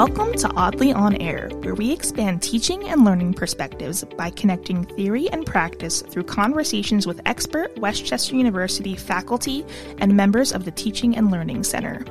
Welcome 0.00 0.32
to 0.38 0.48
ODLI 0.48 0.96
On 0.96 1.14
Air, 1.20 1.50
where 1.56 1.74
we 1.74 1.92
expand 1.92 2.40
teaching 2.40 2.88
and 2.88 3.04
learning 3.04 3.34
perspectives 3.34 4.02
by 4.02 4.30
connecting 4.30 4.86
theory 4.86 5.28
and 5.28 5.44
practice 5.44 6.00
through 6.00 6.22
conversations 6.22 7.06
with 7.06 7.20
expert 7.26 7.78
West 7.78 8.06
Chester 8.06 8.34
University 8.34 8.96
faculty 8.96 9.62
and 9.98 10.16
members 10.16 10.52
of 10.52 10.64
the 10.64 10.70
Teaching 10.70 11.18
and 11.18 11.30
Learning 11.30 11.62
Center. 11.62 12.02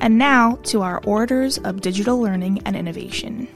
And 0.00 0.18
now 0.18 0.56
to 0.64 0.82
our 0.82 1.02
Orators 1.04 1.56
of 1.56 1.80
Digital 1.80 2.20
Learning 2.20 2.60
and 2.66 2.76
Innovation. 2.76 3.48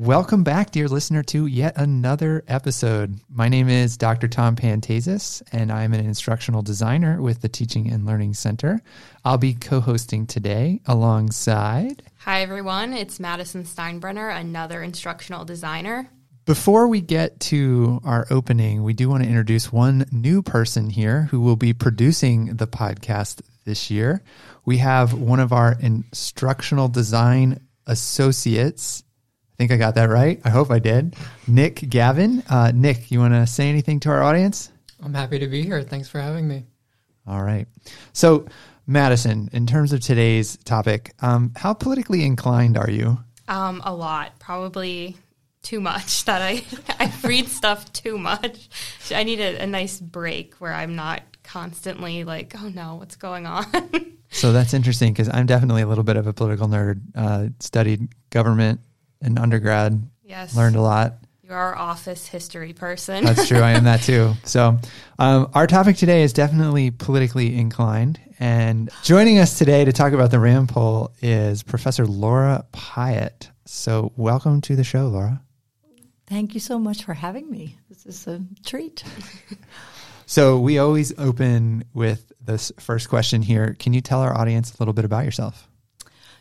Welcome 0.00 0.44
back, 0.44 0.70
dear 0.70 0.88
listener, 0.88 1.22
to 1.24 1.44
yet 1.44 1.74
another 1.76 2.42
episode. 2.48 3.20
My 3.28 3.50
name 3.50 3.68
is 3.68 3.98
Dr. 3.98 4.28
Tom 4.28 4.56
Pantazes, 4.56 5.42
and 5.52 5.70
I'm 5.70 5.92
an 5.92 6.02
instructional 6.02 6.62
designer 6.62 7.20
with 7.20 7.42
the 7.42 7.50
Teaching 7.50 7.92
and 7.92 8.06
Learning 8.06 8.32
Center. 8.32 8.80
I'll 9.26 9.36
be 9.36 9.52
co 9.52 9.78
hosting 9.78 10.26
today 10.26 10.80
alongside. 10.86 12.02
Hi, 12.20 12.40
everyone. 12.40 12.94
It's 12.94 13.20
Madison 13.20 13.64
Steinbrenner, 13.64 14.34
another 14.34 14.82
instructional 14.82 15.44
designer. 15.44 16.08
Before 16.46 16.88
we 16.88 17.02
get 17.02 17.38
to 17.40 18.00
our 18.02 18.26
opening, 18.30 18.82
we 18.82 18.94
do 18.94 19.10
want 19.10 19.22
to 19.22 19.28
introduce 19.28 19.70
one 19.70 20.06
new 20.10 20.40
person 20.40 20.88
here 20.88 21.24
who 21.30 21.42
will 21.42 21.56
be 21.56 21.74
producing 21.74 22.56
the 22.56 22.66
podcast 22.66 23.42
this 23.66 23.90
year. 23.90 24.22
We 24.64 24.78
have 24.78 25.12
one 25.12 25.40
of 25.40 25.52
our 25.52 25.76
instructional 25.78 26.88
design 26.88 27.60
associates 27.86 29.02
think 29.60 29.72
I 29.72 29.76
got 29.76 29.94
that 29.96 30.08
right. 30.08 30.40
I 30.42 30.48
hope 30.48 30.70
I 30.70 30.78
did. 30.78 31.14
Nick 31.46 31.90
Gavin. 31.90 32.42
Uh, 32.48 32.72
Nick, 32.74 33.10
you 33.10 33.18
want 33.18 33.34
to 33.34 33.46
say 33.46 33.68
anything 33.68 34.00
to 34.00 34.08
our 34.08 34.22
audience? 34.22 34.72
I'm 35.04 35.12
happy 35.12 35.38
to 35.38 35.46
be 35.48 35.62
here. 35.62 35.82
Thanks 35.82 36.08
for 36.08 36.18
having 36.18 36.48
me. 36.48 36.64
All 37.26 37.42
right. 37.42 37.66
So, 38.14 38.46
Madison, 38.86 39.50
in 39.52 39.66
terms 39.66 39.92
of 39.92 40.00
today's 40.00 40.56
topic, 40.64 41.12
um, 41.20 41.52
how 41.56 41.74
politically 41.74 42.24
inclined 42.24 42.78
are 42.78 42.90
you? 42.90 43.18
Um, 43.48 43.82
a 43.84 43.94
lot, 43.94 44.38
probably 44.38 45.18
too 45.62 45.82
much. 45.82 46.24
That 46.30 46.40
I 46.40 46.64
I 46.98 47.12
read 47.22 47.48
stuff 47.48 47.92
too 47.92 48.16
much. 48.16 48.70
I 49.14 49.24
need 49.24 49.40
a, 49.40 49.64
a 49.64 49.66
nice 49.66 50.00
break 50.00 50.54
where 50.54 50.72
I'm 50.72 50.96
not 50.96 51.20
constantly 51.44 52.24
like, 52.24 52.54
oh 52.58 52.70
no, 52.70 52.94
what's 52.94 53.16
going 53.16 53.44
on? 53.44 53.66
so 54.30 54.52
that's 54.52 54.72
interesting 54.72 55.12
because 55.12 55.28
I'm 55.28 55.44
definitely 55.44 55.82
a 55.82 55.86
little 55.86 56.04
bit 56.04 56.16
of 56.16 56.26
a 56.26 56.32
political 56.32 56.66
nerd. 56.66 57.02
Uh, 57.14 57.48
studied 57.58 58.08
government 58.30 58.80
in 59.20 59.38
undergrad. 59.38 60.02
Yes. 60.24 60.56
Learned 60.56 60.76
a 60.76 60.80
lot. 60.80 61.14
You're 61.42 61.56
our 61.56 61.74
office 61.74 62.26
history 62.26 62.72
person. 62.72 63.24
That's 63.24 63.48
true. 63.48 63.58
I 63.58 63.72
am 63.72 63.84
that 63.84 64.02
too. 64.02 64.34
So, 64.44 64.78
um, 65.18 65.50
our 65.54 65.66
topic 65.66 65.96
today 65.96 66.22
is 66.22 66.32
definitely 66.32 66.92
politically 66.92 67.56
inclined. 67.56 68.20
And 68.38 68.88
joining 69.02 69.38
us 69.38 69.58
today 69.58 69.84
to 69.84 69.92
talk 69.92 70.12
about 70.12 70.30
the 70.30 70.38
Ram 70.38 70.66
poll 70.66 71.12
is 71.20 71.62
Professor 71.62 72.06
Laura 72.06 72.64
Pyott. 72.72 73.48
So, 73.66 74.12
welcome 74.16 74.60
to 74.62 74.76
the 74.76 74.84
show, 74.84 75.08
Laura. 75.08 75.42
Thank 76.26 76.54
you 76.54 76.60
so 76.60 76.78
much 76.78 77.04
for 77.04 77.14
having 77.14 77.50
me. 77.50 77.76
This 77.88 78.06
is 78.06 78.26
a 78.28 78.40
treat. 78.64 79.02
so, 80.26 80.60
we 80.60 80.78
always 80.78 81.18
open 81.18 81.84
with 81.92 82.30
this 82.40 82.72
first 82.78 83.08
question 83.08 83.42
here. 83.42 83.76
Can 83.78 83.92
you 83.92 84.00
tell 84.00 84.20
our 84.20 84.36
audience 84.36 84.72
a 84.72 84.76
little 84.78 84.94
bit 84.94 85.04
about 85.04 85.24
yourself? 85.24 85.68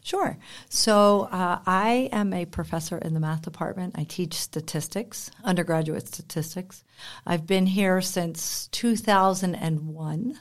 Sure. 0.09 0.39
So 0.69 1.29
uh, 1.31 1.59
I 1.67 2.09
am 2.11 2.33
a 2.33 2.45
professor 2.45 2.97
in 2.97 3.13
the 3.13 3.19
math 3.19 3.43
department. 3.43 3.93
I 3.95 4.05
teach 4.05 4.33
statistics, 4.33 5.29
undergraduate 5.43 6.07
statistics. 6.07 6.83
I've 7.27 7.45
been 7.45 7.67
here 7.67 8.01
since 8.01 8.69
2001, 8.69 10.39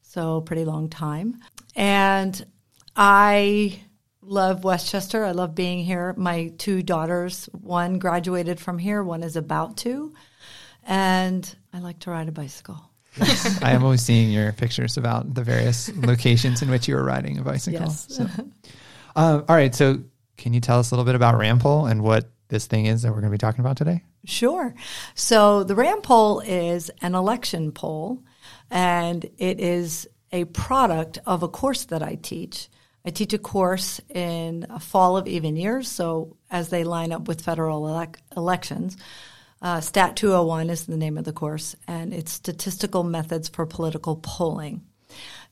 so 0.00 0.40
pretty 0.40 0.64
long 0.64 0.88
time. 0.88 1.36
And 1.76 2.46
I 2.96 3.82
love 4.22 4.64
West 4.64 4.90
Chester. 4.90 5.22
I 5.22 5.32
love 5.32 5.54
being 5.54 5.84
here. 5.84 6.14
My 6.16 6.54
two 6.56 6.82
daughters, 6.82 7.44
one 7.52 7.98
graduated 7.98 8.58
from 8.58 8.78
here, 8.78 9.02
one 9.02 9.22
is 9.22 9.36
about 9.36 9.76
to. 9.78 10.14
And 10.86 11.54
I 11.74 11.80
like 11.80 11.98
to 12.00 12.10
ride 12.10 12.28
a 12.30 12.32
bicycle. 12.32 12.80
I 13.60 13.72
am 13.72 13.84
always 13.84 14.00
seeing 14.00 14.30
your 14.30 14.52
pictures 14.52 14.96
about 14.96 15.34
the 15.34 15.44
various 15.44 15.94
locations 15.94 16.62
in 16.62 16.70
which 16.70 16.88
you 16.88 16.96
are 16.96 17.04
riding 17.04 17.36
a 17.36 17.42
bicycle. 17.42 17.80
Yes. 17.80 18.06
So. 18.08 18.26
Uh, 19.16 19.42
all 19.48 19.56
right. 19.56 19.74
So, 19.74 20.02
can 20.36 20.54
you 20.54 20.60
tell 20.60 20.78
us 20.78 20.90
a 20.90 20.94
little 20.94 21.04
bit 21.04 21.14
about 21.14 21.38
Ram 21.38 21.60
and 21.60 22.02
what 22.02 22.30
this 22.48 22.66
thing 22.66 22.86
is 22.86 23.02
that 23.02 23.08
we're 23.10 23.20
going 23.20 23.30
to 23.30 23.34
be 23.34 23.38
talking 23.38 23.60
about 23.60 23.76
today? 23.76 24.02
Sure. 24.24 24.74
So, 25.14 25.64
the 25.64 25.74
Ram 25.74 26.00
poll 26.02 26.40
is 26.40 26.90
an 27.02 27.14
election 27.14 27.72
poll, 27.72 28.22
and 28.70 29.24
it 29.38 29.60
is 29.60 30.08
a 30.32 30.44
product 30.46 31.18
of 31.26 31.42
a 31.42 31.48
course 31.48 31.84
that 31.86 32.02
I 32.02 32.16
teach. 32.16 32.68
I 33.04 33.10
teach 33.10 33.32
a 33.32 33.38
course 33.38 34.00
in 34.10 34.66
fall 34.80 35.16
of 35.16 35.26
even 35.26 35.56
years, 35.56 35.88
so 35.88 36.36
as 36.50 36.68
they 36.68 36.84
line 36.84 37.12
up 37.12 37.28
with 37.28 37.40
federal 37.40 37.82
elec- 37.82 38.18
elections. 38.36 38.96
Uh, 39.62 39.80
Stat 39.80 40.16
201 40.16 40.70
is 40.70 40.86
the 40.86 40.96
name 40.96 41.18
of 41.18 41.24
the 41.24 41.32
course, 41.32 41.76
and 41.86 42.14
it's 42.14 42.32
Statistical 42.32 43.02
Methods 43.02 43.48
for 43.48 43.66
Political 43.66 44.16
Polling. 44.16 44.82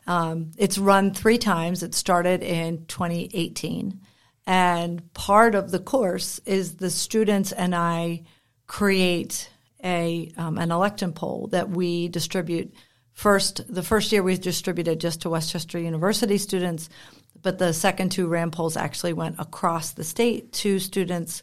Um, 0.08 0.52
it's 0.56 0.78
run 0.78 1.12
three 1.12 1.36
times. 1.36 1.82
It 1.82 1.94
started 1.94 2.42
in 2.42 2.86
2018. 2.86 4.00
And 4.46 5.12
part 5.12 5.54
of 5.54 5.70
the 5.70 5.78
course 5.78 6.40
is 6.46 6.76
the 6.76 6.88
students 6.88 7.52
and 7.52 7.74
I 7.74 8.24
create 8.66 9.50
a 9.84 10.32
um, 10.38 10.56
an 10.56 10.72
election 10.72 11.12
poll 11.12 11.48
that 11.48 11.68
we 11.68 12.08
distribute. 12.08 12.72
First, 13.12 13.72
the 13.72 13.82
first 13.82 14.10
year 14.10 14.22
we 14.22 14.38
distributed 14.38 14.98
just 14.98 15.20
to 15.22 15.30
West 15.30 15.50
Chester 15.50 15.78
University 15.78 16.38
students, 16.38 16.88
but 17.42 17.58
the 17.58 17.74
second 17.74 18.10
two 18.10 18.28
Ram 18.28 18.50
polls 18.50 18.78
actually 18.78 19.12
went 19.12 19.36
across 19.38 19.92
the 19.92 20.04
state 20.04 20.52
to 20.54 20.78
students 20.78 21.42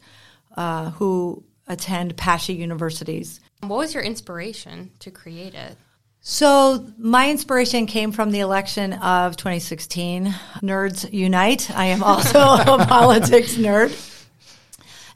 uh, 0.57 0.89
who 0.91 1.43
attend 1.67 2.17
PASSHE 2.17 2.53
universities. 2.53 3.39
What 3.61 3.77
was 3.77 3.93
your 3.93 4.03
inspiration 4.03 4.91
to 4.99 5.11
create 5.11 5.53
it? 5.53 5.77
So 6.27 6.83
my 6.97 7.29
inspiration 7.29 7.85
came 7.85 8.11
from 8.11 8.31
the 8.31 8.39
election 8.39 8.93
of 8.93 9.37
2016. 9.37 10.33
Nerds 10.63 11.13
unite. 11.13 11.69
I 11.69 11.85
am 11.85 12.01
also 12.01 12.39
a 12.39 12.83
politics 12.87 13.53
nerd. 13.53 13.93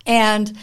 And 0.06 0.56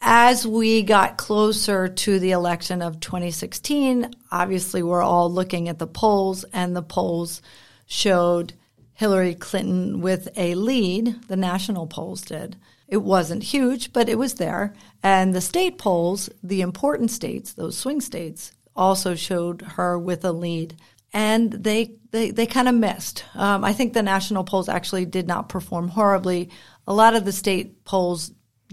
as 0.00 0.46
we 0.46 0.84
got 0.84 1.16
closer 1.16 1.88
to 1.88 2.20
the 2.20 2.30
election 2.30 2.80
of 2.80 3.00
2016, 3.00 4.12
obviously 4.30 4.84
we're 4.84 5.02
all 5.02 5.32
looking 5.32 5.68
at 5.68 5.80
the 5.80 5.88
polls 5.88 6.44
and 6.52 6.76
the 6.76 6.80
polls 6.80 7.42
showed 7.86 8.52
Hillary 8.94 9.34
Clinton 9.34 10.00
with 10.00 10.28
a 10.36 10.54
lead. 10.54 11.26
The 11.26 11.36
national 11.36 11.88
polls 11.88 12.22
did. 12.22 12.54
It 12.86 12.98
wasn't 12.98 13.42
huge, 13.42 13.92
but 13.92 14.08
it 14.08 14.16
was 14.16 14.34
there. 14.34 14.74
And 15.02 15.34
the 15.34 15.40
state 15.40 15.76
polls, 15.76 16.30
the 16.40 16.60
important 16.60 17.10
states, 17.10 17.52
those 17.52 17.76
swing 17.76 18.00
states, 18.00 18.52
also 18.76 19.14
showed 19.14 19.62
her 19.62 19.98
with 19.98 20.24
a 20.24 20.32
lead. 20.32 20.76
And 21.12 21.50
they, 21.52 21.96
they, 22.10 22.30
they 22.30 22.46
kind 22.46 22.68
of 22.68 22.74
missed. 22.74 23.24
Um, 23.34 23.64
I 23.64 23.72
think 23.72 23.92
the 23.92 24.02
national 24.02 24.44
polls 24.44 24.68
actually 24.68 25.06
did 25.06 25.26
not 25.26 25.48
perform 25.48 25.88
horribly. 25.88 26.50
A 26.86 26.92
lot 26.92 27.14
of 27.14 27.24
the 27.24 27.32
state 27.32 27.84
polls 27.84 28.32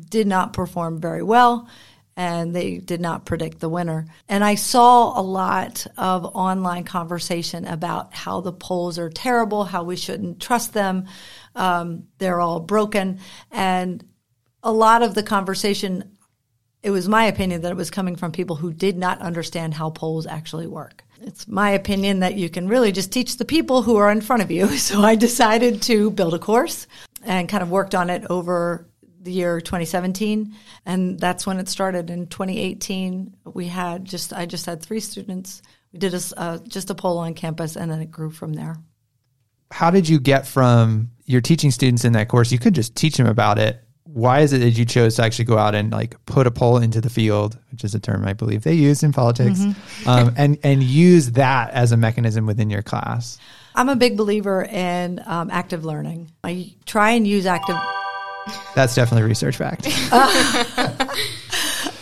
did 0.09 0.27
not 0.27 0.53
perform 0.53 0.99
very 0.99 1.23
well 1.23 1.69
and 2.15 2.55
they 2.55 2.77
did 2.77 3.01
not 3.01 3.25
predict 3.25 3.59
the 3.59 3.69
winner. 3.69 4.05
And 4.29 4.43
I 4.43 4.55
saw 4.55 5.19
a 5.19 5.21
lot 5.21 5.87
of 5.97 6.25
online 6.25 6.83
conversation 6.83 7.65
about 7.65 8.13
how 8.13 8.41
the 8.41 8.53
polls 8.53 8.99
are 8.99 9.09
terrible, 9.09 9.63
how 9.63 9.83
we 9.83 9.95
shouldn't 9.95 10.39
trust 10.39 10.73
them, 10.73 11.07
um, 11.55 12.03
they're 12.19 12.39
all 12.41 12.59
broken. 12.59 13.19
And 13.51 14.03
a 14.61 14.71
lot 14.71 15.01
of 15.01 15.15
the 15.15 15.23
conversation 15.23 16.12
it 16.83 16.91
was 16.91 17.07
my 17.07 17.23
opinion 17.23 17.61
that 17.61 17.71
it 17.71 17.77
was 17.77 17.89
coming 17.89 18.17
from 18.17 18.33
people 18.33 18.57
who 18.57 18.73
did 18.73 18.97
not 18.97 19.19
understand 19.19 19.73
how 19.73 19.89
polls 19.89 20.27
actually 20.27 20.67
work. 20.67 21.03
It's 21.21 21.47
my 21.47 21.69
opinion 21.71 22.19
that 22.19 22.35
you 22.35 22.49
can 22.49 22.67
really 22.67 22.91
just 22.91 23.11
teach 23.11 23.37
the 23.37 23.45
people 23.45 23.81
who 23.81 23.95
are 23.95 24.11
in 24.11 24.19
front 24.19 24.43
of 24.43 24.51
you. 24.51 24.67
So 24.83 25.01
I 25.01 25.15
decided 25.15 25.81
to 25.83 26.11
build 26.11 26.33
a 26.33 26.39
course 26.39 26.87
and 27.23 27.47
kind 27.47 27.63
of 27.63 27.71
worked 27.71 27.95
on 27.95 28.09
it 28.09 28.25
over 28.29 28.85
the 29.21 29.31
year 29.31 29.61
2017 29.61 30.53
and 30.85 31.17
that's 31.17 31.47
when 31.47 31.57
it 31.57 31.69
started. 31.69 32.09
In 32.09 32.27
2018 32.27 33.33
we 33.53 33.67
had 33.67 34.03
just 34.03 34.33
i 34.33 34.45
just 34.45 34.65
had 34.65 34.81
three 34.81 34.99
students. 34.99 35.61
We 35.93 35.99
did 35.99 36.13
a, 36.13 36.21
uh, 36.35 36.57
just 36.67 36.89
a 36.89 36.95
poll 36.95 37.19
on 37.19 37.33
campus 37.33 37.77
and 37.77 37.89
then 37.89 38.01
it 38.01 38.11
grew 38.11 38.29
from 38.29 38.53
there. 38.53 38.75
How 39.71 39.89
did 39.89 40.09
you 40.09 40.19
get 40.19 40.45
from 40.45 41.11
your 41.25 41.39
teaching 41.39 41.71
students 41.71 42.03
in 42.03 42.11
that 42.13 42.27
course? 42.27 42.51
You 42.51 42.59
could 42.59 42.75
just 42.75 42.95
teach 42.95 43.15
them 43.15 43.27
about 43.27 43.57
it 43.57 43.81
why 44.13 44.41
is 44.41 44.53
it 44.53 44.59
that 44.59 44.71
you 44.71 44.85
chose 44.85 45.15
to 45.15 45.23
actually 45.23 45.45
go 45.45 45.57
out 45.57 45.73
and 45.73 45.91
like 45.91 46.23
put 46.25 46.45
a 46.45 46.51
poll 46.51 46.77
into 46.77 47.01
the 47.01 47.09
field, 47.09 47.57
which 47.71 47.83
is 47.83 47.95
a 47.95 47.99
term 47.99 48.25
I 48.25 48.33
believe 48.33 48.63
they 48.63 48.73
use 48.73 49.01
in 49.01 49.11
politics, 49.11 49.59
mm-hmm. 49.59 50.09
um, 50.09 50.33
and 50.37 50.59
and 50.63 50.83
use 50.83 51.31
that 51.31 51.71
as 51.71 51.91
a 51.91 51.97
mechanism 51.97 52.45
within 52.45 52.69
your 52.69 52.83
class? 52.83 53.39
I'm 53.75 53.89
a 53.89 53.95
big 53.95 54.15
believer 54.15 54.63
in 54.63 55.19
um, 55.25 55.49
active 55.49 55.83
learning. 55.83 56.31
I 56.43 56.73
try 56.85 57.11
and 57.11 57.25
use 57.25 57.47
active. 57.47 57.75
That's 58.75 58.93
definitely 58.93 59.27
research 59.27 59.57
fact. 59.57 59.87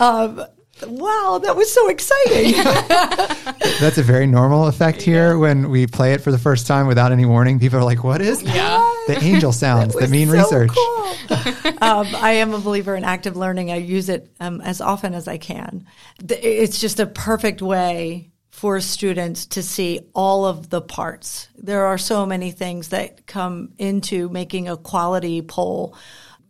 um, 0.01 0.43
wow, 0.85 1.39
that 1.41 1.55
was 1.55 1.71
so 1.71 1.87
exciting. 1.87 2.51
That's 3.79 3.97
a 3.97 4.03
very 4.03 4.27
normal 4.27 4.67
effect 4.67 5.01
here 5.01 5.37
when 5.37 5.69
we 5.69 5.87
play 5.87 6.11
it 6.11 6.19
for 6.19 6.31
the 6.31 6.39
first 6.39 6.67
time 6.67 6.87
without 6.87 7.13
any 7.13 7.25
warning. 7.25 7.57
People 7.57 7.79
are 7.79 7.85
like, 7.85 8.03
what 8.03 8.21
is 8.21 8.43
that? 8.43 8.55
Yeah. 8.55 8.90
The 9.07 9.17
angel 9.21 9.51
sounds 9.51 9.95
that 9.95 10.09
mean 10.09 10.27
so 10.27 10.33
research. 10.33 10.71
Cool. 10.75 11.01
um, 11.81 12.07
I 12.15 12.33
am 12.39 12.53
a 12.53 12.59
believer 12.59 12.95
in 12.95 13.03
active 13.03 13.35
learning. 13.35 13.71
I 13.71 13.77
use 13.77 14.09
it 14.09 14.31
um, 14.39 14.61
as 14.61 14.81
often 14.81 15.13
as 15.13 15.27
I 15.27 15.37
can. 15.37 15.85
It's 16.29 16.79
just 16.79 16.99
a 16.99 17.05
perfect 17.05 17.61
way 17.61 18.31
for 18.49 18.79
students 18.81 19.45
to 19.47 19.63
see 19.63 20.01
all 20.13 20.45
of 20.45 20.69
the 20.69 20.81
parts. 20.81 21.47
There 21.57 21.85
are 21.85 21.97
so 21.97 22.25
many 22.25 22.51
things 22.51 22.89
that 22.89 23.25
come 23.25 23.71
into 23.77 24.29
making 24.29 24.69
a 24.69 24.77
quality 24.77 25.41
poll. 25.41 25.95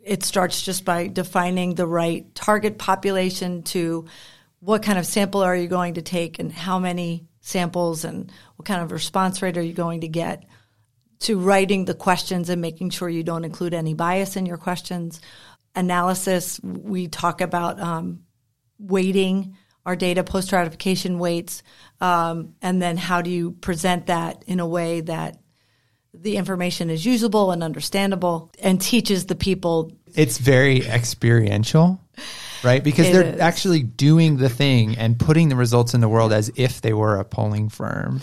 It 0.04 0.24
starts 0.24 0.62
just 0.62 0.84
by 0.84 1.08
defining 1.08 1.76
the 1.76 1.88
right 1.88 2.34
target 2.34 2.78
population 2.78 3.64
to 3.64 4.06
what 4.60 4.84
kind 4.84 4.98
of 5.00 5.06
sample 5.06 5.42
are 5.42 5.56
you 5.56 5.68
going 5.68 5.94
to 5.94 6.02
take 6.02 6.40
and 6.40 6.52
how 6.52 6.80
many 6.80 7.28
samples 7.40 8.04
and 8.04 8.32
what 8.56 8.66
kind 8.66 8.82
of 8.82 8.92
response 8.92 9.42
rate 9.42 9.58
are 9.58 9.62
you 9.62 9.74
going 9.74 10.02
to 10.02 10.08
get 10.08 10.44
to 11.22 11.40
writing 11.40 11.86
the 11.86 11.94
questions 11.94 12.50
and 12.50 12.62
making 12.62 12.90
sure 12.90 13.10
you 13.10 13.24
don't 13.24 13.46
include 13.46 13.74
any 13.74 13.94
bias 13.94 14.36
in 14.36 14.46
your 14.46 14.58
questions. 14.58 15.22
Analysis, 15.76 16.60
we 16.64 17.08
talk 17.08 17.42
about 17.42 17.80
um, 17.80 18.24
weighting 18.80 19.56
our 19.86 19.96
data, 19.96 20.24
post 20.24 20.48
stratification 20.48 21.18
weights, 21.18 21.64
um, 22.02 22.56
and 22.62 22.82
then 22.82 22.98
how 22.98 23.22
do 23.22 23.30
you 23.30 23.52
present 23.52 24.08
that 24.08 24.44
in 24.46 24.60
a 24.60 24.68
way 24.68 25.02
that 25.02 25.42
the 26.14 26.38
information 26.38 26.90
is 26.90 27.06
usable 27.06 27.52
and 27.52 27.64
understandable 27.64 28.52
and 28.60 28.82
teaches 28.82 29.28
the 29.28 29.36
people. 29.36 29.92
It's 30.14 30.38
very 30.38 30.86
experiential, 30.86 32.00
right? 32.64 32.84
Because 32.84 33.08
It 33.08 33.14
they're 33.14 33.34
is. 33.36 33.40
actually 33.40 33.84
doing 33.84 34.38
the 34.38 34.50
thing 34.50 34.98
and 34.98 35.18
putting 35.18 35.50
the 35.50 35.56
results 35.56 35.94
in 35.94 36.02
the 36.02 36.10
world 36.10 36.34
as 36.34 36.52
if 36.56 36.82
they 36.82 36.94
were 36.94 37.18
a 37.18 37.24
polling 37.24 37.70
firm. 37.70 38.22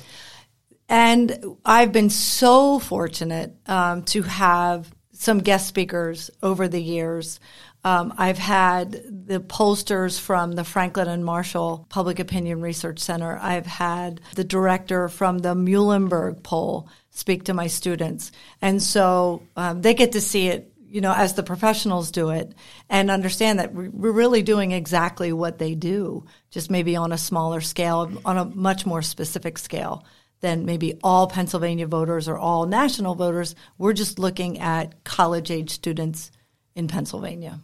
And 0.88 1.56
I've 1.64 1.92
been 1.92 2.10
so 2.10 2.78
fortunate 2.78 3.54
um, 3.66 4.04
to 4.04 4.22
have 4.22 4.90
some 5.12 5.40
guest 5.40 5.66
speakers 5.66 6.30
over 6.42 6.68
the 6.68 6.80
years. 6.80 7.40
Um, 7.84 8.14
I've 8.16 8.38
had 8.38 8.92
the 8.92 9.40
pollsters 9.40 10.18
from 10.18 10.52
the 10.52 10.64
Franklin 10.64 11.08
and 11.08 11.24
Marshall 11.24 11.86
Public 11.88 12.18
Opinion 12.18 12.60
Research 12.60 13.00
Center. 13.00 13.38
I've 13.40 13.66
had 13.66 14.20
the 14.34 14.44
director 14.44 15.08
from 15.08 15.38
the 15.38 15.54
Muhlenberg 15.54 16.42
poll 16.42 16.88
speak 17.10 17.44
to 17.44 17.54
my 17.54 17.66
students. 17.66 18.32
And 18.62 18.82
so 18.82 19.42
um, 19.56 19.82
they 19.82 19.94
get 19.94 20.12
to 20.12 20.20
see 20.20 20.48
it, 20.48 20.72
you 20.86 21.00
know, 21.00 21.12
as 21.12 21.34
the 21.34 21.42
professionals 21.42 22.10
do 22.10 22.30
it 22.30 22.54
and 22.88 23.10
understand 23.10 23.58
that 23.58 23.74
we- 23.74 23.88
we're 23.88 24.12
really 24.12 24.42
doing 24.42 24.72
exactly 24.72 25.32
what 25.32 25.58
they 25.58 25.74
do, 25.74 26.24
just 26.50 26.70
maybe 26.70 26.96
on 26.96 27.12
a 27.12 27.18
smaller 27.18 27.60
scale, 27.60 28.10
on 28.24 28.38
a 28.38 28.44
much 28.44 28.86
more 28.86 29.02
specific 29.02 29.58
scale 29.58 30.04
than 30.40 30.64
maybe 30.64 30.98
all 31.02 31.26
Pennsylvania 31.26 31.86
voters 31.86 32.28
or 32.28 32.38
all 32.38 32.66
national 32.66 33.14
voters. 33.14 33.54
We're 33.76 33.92
just 33.92 34.18
looking 34.18 34.58
at 34.58 35.04
college 35.04 35.50
age 35.50 35.70
students 35.70 36.30
in 36.74 36.88
Pennsylvania. 36.88 37.60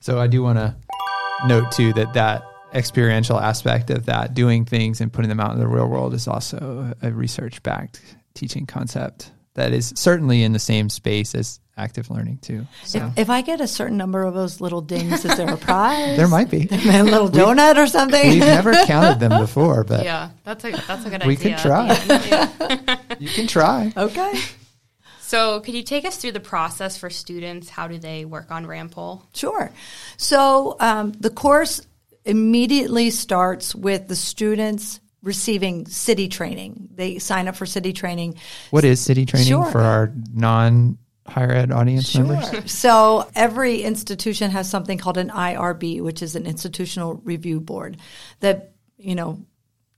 So 0.00 0.20
I 0.20 0.26
do 0.26 0.42
want 0.42 0.58
to 0.58 0.76
note 1.46 1.72
too 1.72 1.92
that 1.94 2.14
that 2.14 2.44
experiential 2.72 3.38
aspect 3.38 3.90
of 3.90 4.06
that, 4.06 4.34
doing 4.34 4.64
things 4.64 5.00
and 5.00 5.12
putting 5.12 5.28
them 5.28 5.40
out 5.40 5.52
in 5.52 5.58
the 5.58 5.66
real 5.66 5.86
world, 5.86 6.14
is 6.14 6.28
also 6.28 6.92
a 7.02 7.12
research 7.12 7.62
backed 7.62 8.00
teaching 8.34 8.66
concept 8.66 9.30
that 9.54 9.72
is 9.72 9.92
certainly 9.96 10.42
in 10.42 10.52
the 10.52 10.58
same 10.58 10.88
space 10.88 11.34
as 11.34 11.60
active 11.76 12.10
learning 12.10 12.38
too. 12.38 12.66
So 12.84 12.98
If, 13.06 13.18
if 13.18 13.30
I 13.30 13.40
get 13.42 13.60
a 13.60 13.66
certain 13.66 13.96
number 13.96 14.22
of 14.22 14.34
those 14.34 14.60
little 14.60 14.80
dings, 14.80 15.24
is 15.24 15.36
there 15.36 15.52
a 15.52 15.56
prize? 15.56 16.16
there 16.16 16.28
might 16.28 16.50
be. 16.50 16.68
a 16.70 17.02
little 17.02 17.28
donut 17.28 17.76
or 17.76 17.86
something. 17.86 18.28
We've 18.30 18.38
never 18.40 18.72
counted 18.84 19.18
them 19.20 19.40
before, 19.40 19.84
but 19.84 20.04
Yeah, 20.04 20.30
that's 20.44 20.64
a 20.64 20.70
that's 20.70 21.04
a 21.06 21.10
good 21.10 21.24
We 21.26 21.34
idea. 21.36 21.48
We 21.48 21.50
could 21.54 21.58
try. 21.58 21.88
at 21.88 22.08
the 22.08 22.14
end. 22.14 22.82
Yeah. 23.10 23.16
you 23.18 23.28
can 23.28 23.46
try. 23.46 23.92
okay. 23.96 24.32
So, 25.20 25.60
could 25.60 25.74
you 25.74 25.82
take 25.82 26.04
us 26.04 26.16
through 26.18 26.32
the 26.32 26.38
process 26.40 26.96
for 26.98 27.10
students? 27.10 27.68
How 27.68 27.88
do 27.88 27.98
they 27.98 28.24
work 28.24 28.50
on 28.52 28.66
Ram 28.66 28.88
Poll? 28.88 29.24
Sure. 29.34 29.70
So 30.16 30.76
um, 30.80 31.12
the 31.12 31.30
course 31.30 31.80
immediately 32.24 33.10
starts 33.10 33.74
with 33.74 34.06
the 34.08 34.16
students 34.16 35.00
receiving 35.22 35.86
CITI 35.86 36.28
training. 36.30 36.88
They 36.94 37.18
sign 37.18 37.48
up 37.48 37.56
for 37.56 37.64
CITI 37.66 37.94
training. 37.94 38.36
What 38.70 38.84
is 38.84 39.00
CITI 39.00 39.26
training 39.26 39.48
Sure. 39.48 39.64
for 39.70 39.80
our 39.80 40.12
non 40.32 40.98
higher 41.26 41.50
ed 41.52 41.72
audience 41.72 42.14
members? 42.14 42.70
So 42.70 43.28
every 43.34 43.82
institution 43.82 44.50
has 44.50 44.68
something 44.68 44.98
called 44.98 45.18
an 45.18 45.30
IRB, 45.30 46.02
which 46.02 46.22
is 46.22 46.36
an 46.36 46.46
institutional 46.46 47.14
review 47.24 47.60
board 47.60 47.96
that, 48.40 48.72
you 48.96 49.14
know, 49.14 49.44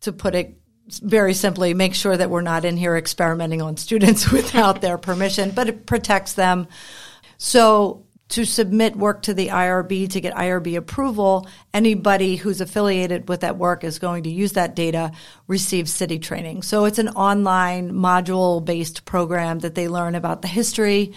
to 0.00 0.12
put 0.12 0.34
it 0.34 0.58
very 0.88 1.34
simply, 1.34 1.74
make 1.74 1.94
sure 1.94 2.16
that 2.16 2.30
we're 2.30 2.42
not 2.42 2.64
in 2.64 2.76
here 2.76 2.96
experimenting 2.96 3.60
on 3.60 3.76
students 3.76 4.30
without 4.32 4.80
their 4.80 4.98
permission, 4.98 5.50
but 5.50 5.68
it 5.68 5.86
protects 5.86 6.34
them. 6.34 6.68
So 7.38 8.05
to 8.28 8.44
submit 8.44 8.96
work 8.96 9.22
to 9.22 9.34
the 9.34 9.48
IRB 9.48 10.10
to 10.10 10.20
get 10.20 10.34
IRB 10.34 10.76
approval, 10.76 11.46
anybody 11.72 12.36
who's 12.36 12.60
affiliated 12.60 13.28
with 13.28 13.40
that 13.40 13.56
work 13.56 13.84
is 13.84 13.98
going 13.98 14.24
to 14.24 14.30
use 14.30 14.52
that 14.52 14.74
data, 14.74 15.12
receive 15.46 15.88
CITI 15.88 16.18
training. 16.18 16.62
So 16.62 16.86
it's 16.86 16.98
an 16.98 17.10
online 17.10 17.92
module 17.92 18.64
based 18.64 19.04
program 19.04 19.60
that 19.60 19.74
they 19.74 19.88
learn 19.88 20.16
about 20.16 20.42
the 20.42 20.48
history, 20.48 21.14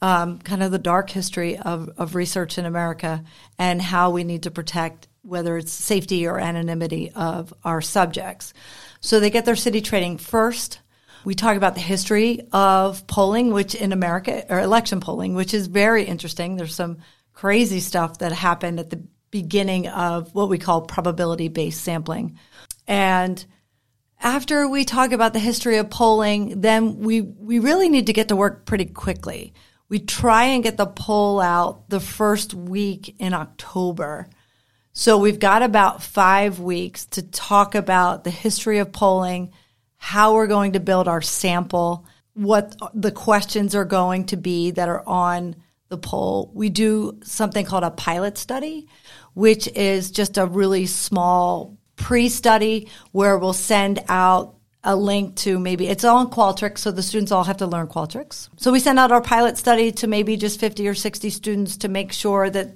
um, 0.00 0.38
kind 0.38 0.62
of 0.62 0.70
the 0.70 0.78
dark 0.78 1.10
history 1.10 1.58
of, 1.58 1.90
of 1.96 2.14
research 2.14 2.58
in 2.58 2.66
America 2.66 3.24
and 3.58 3.82
how 3.82 4.10
we 4.10 4.22
need 4.22 4.44
to 4.44 4.50
protect 4.50 5.08
whether 5.22 5.56
it's 5.56 5.72
safety 5.72 6.26
or 6.26 6.38
anonymity 6.38 7.10
of 7.14 7.54
our 7.64 7.80
subjects. 7.80 8.52
So 9.00 9.18
they 9.18 9.30
get 9.30 9.44
their 9.44 9.56
CITI 9.56 9.80
training 9.80 10.18
first. 10.18 10.80
We 11.24 11.34
talk 11.34 11.56
about 11.56 11.74
the 11.74 11.80
history 11.80 12.40
of 12.52 13.06
polling, 13.06 13.52
which 13.52 13.74
in 13.74 13.92
America, 13.92 14.44
or 14.48 14.60
election 14.60 15.00
polling, 15.00 15.34
which 15.34 15.54
is 15.54 15.66
very 15.66 16.04
interesting. 16.04 16.56
There's 16.56 16.74
some 16.74 16.98
crazy 17.32 17.80
stuff 17.80 18.18
that 18.18 18.32
happened 18.32 18.80
at 18.80 18.90
the 18.90 19.02
beginning 19.30 19.88
of 19.88 20.34
what 20.34 20.48
we 20.48 20.58
call 20.58 20.82
probability 20.82 21.48
based 21.48 21.82
sampling. 21.82 22.38
And 22.86 23.44
after 24.20 24.68
we 24.68 24.84
talk 24.84 25.12
about 25.12 25.32
the 25.32 25.38
history 25.38 25.78
of 25.78 25.90
polling, 25.90 26.60
then 26.60 26.98
we, 26.98 27.20
we 27.20 27.58
really 27.58 27.88
need 27.88 28.06
to 28.06 28.12
get 28.12 28.28
to 28.28 28.36
work 28.36 28.64
pretty 28.66 28.84
quickly. 28.84 29.54
We 29.88 29.98
try 29.98 30.44
and 30.44 30.62
get 30.62 30.76
the 30.76 30.86
poll 30.86 31.40
out 31.40 31.88
the 31.88 32.00
first 32.00 32.54
week 32.54 33.16
in 33.18 33.34
October. 33.34 34.28
So 34.92 35.18
we've 35.18 35.40
got 35.40 35.62
about 35.62 36.02
five 36.02 36.60
weeks 36.60 37.06
to 37.06 37.22
talk 37.22 37.74
about 37.74 38.24
the 38.24 38.30
history 38.30 38.78
of 38.78 38.92
polling, 38.92 39.52
how 40.04 40.34
we're 40.34 40.48
going 40.48 40.72
to 40.72 40.80
build 40.80 41.06
our 41.06 41.22
sample, 41.22 42.04
what 42.34 42.74
the 42.92 43.12
questions 43.12 43.72
are 43.72 43.84
going 43.84 44.26
to 44.26 44.36
be 44.36 44.72
that 44.72 44.88
are 44.88 45.06
on 45.06 45.54
the 45.90 45.96
poll. 45.96 46.50
We 46.54 46.70
do 46.70 47.20
something 47.22 47.64
called 47.64 47.84
a 47.84 47.92
pilot 47.92 48.36
study, 48.36 48.88
which 49.34 49.68
is 49.68 50.10
just 50.10 50.38
a 50.38 50.44
really 50.44 50.86
small 50.86 51.78
pre-study 51.94 52.88
where 53.12 53.38
we'll 53.38 53.52
send 53.52 54.02
out 54.08 54.56
a 54.82 54.96
link 54.96 55.36
to 55.36 55.60
maybe 55.60 55.86
it's 55.86 56.02
all 56.02 56.20
in 56.20 56.26
Qualtrics, 56.26 56.78
so 56.78 56.90
the 56.90 57.00
students 57.00 57.30
all 57.30 57.44
have 57.44 57.58
to 57.58 57.68
learn 57.68 57.86
Qualtrics. 57.86 58.48
So 58.56 58.72
we 58.72 58.80
send 58.80 58.98
out 58.98 59.12
our 59.12 59.22
pilot 59.22 59.56
study 59.56 59.92
to 59.92 60.08
maybe 60.08 60.36
just 60.36 60.58
50 60.58 60.88
or 60.88 60.94
60 60.94 61.30
students 61.30 61.76
to 61.76 61.88
make 61.88 62.10
sure 62.10 62.50
that 62.50 62.74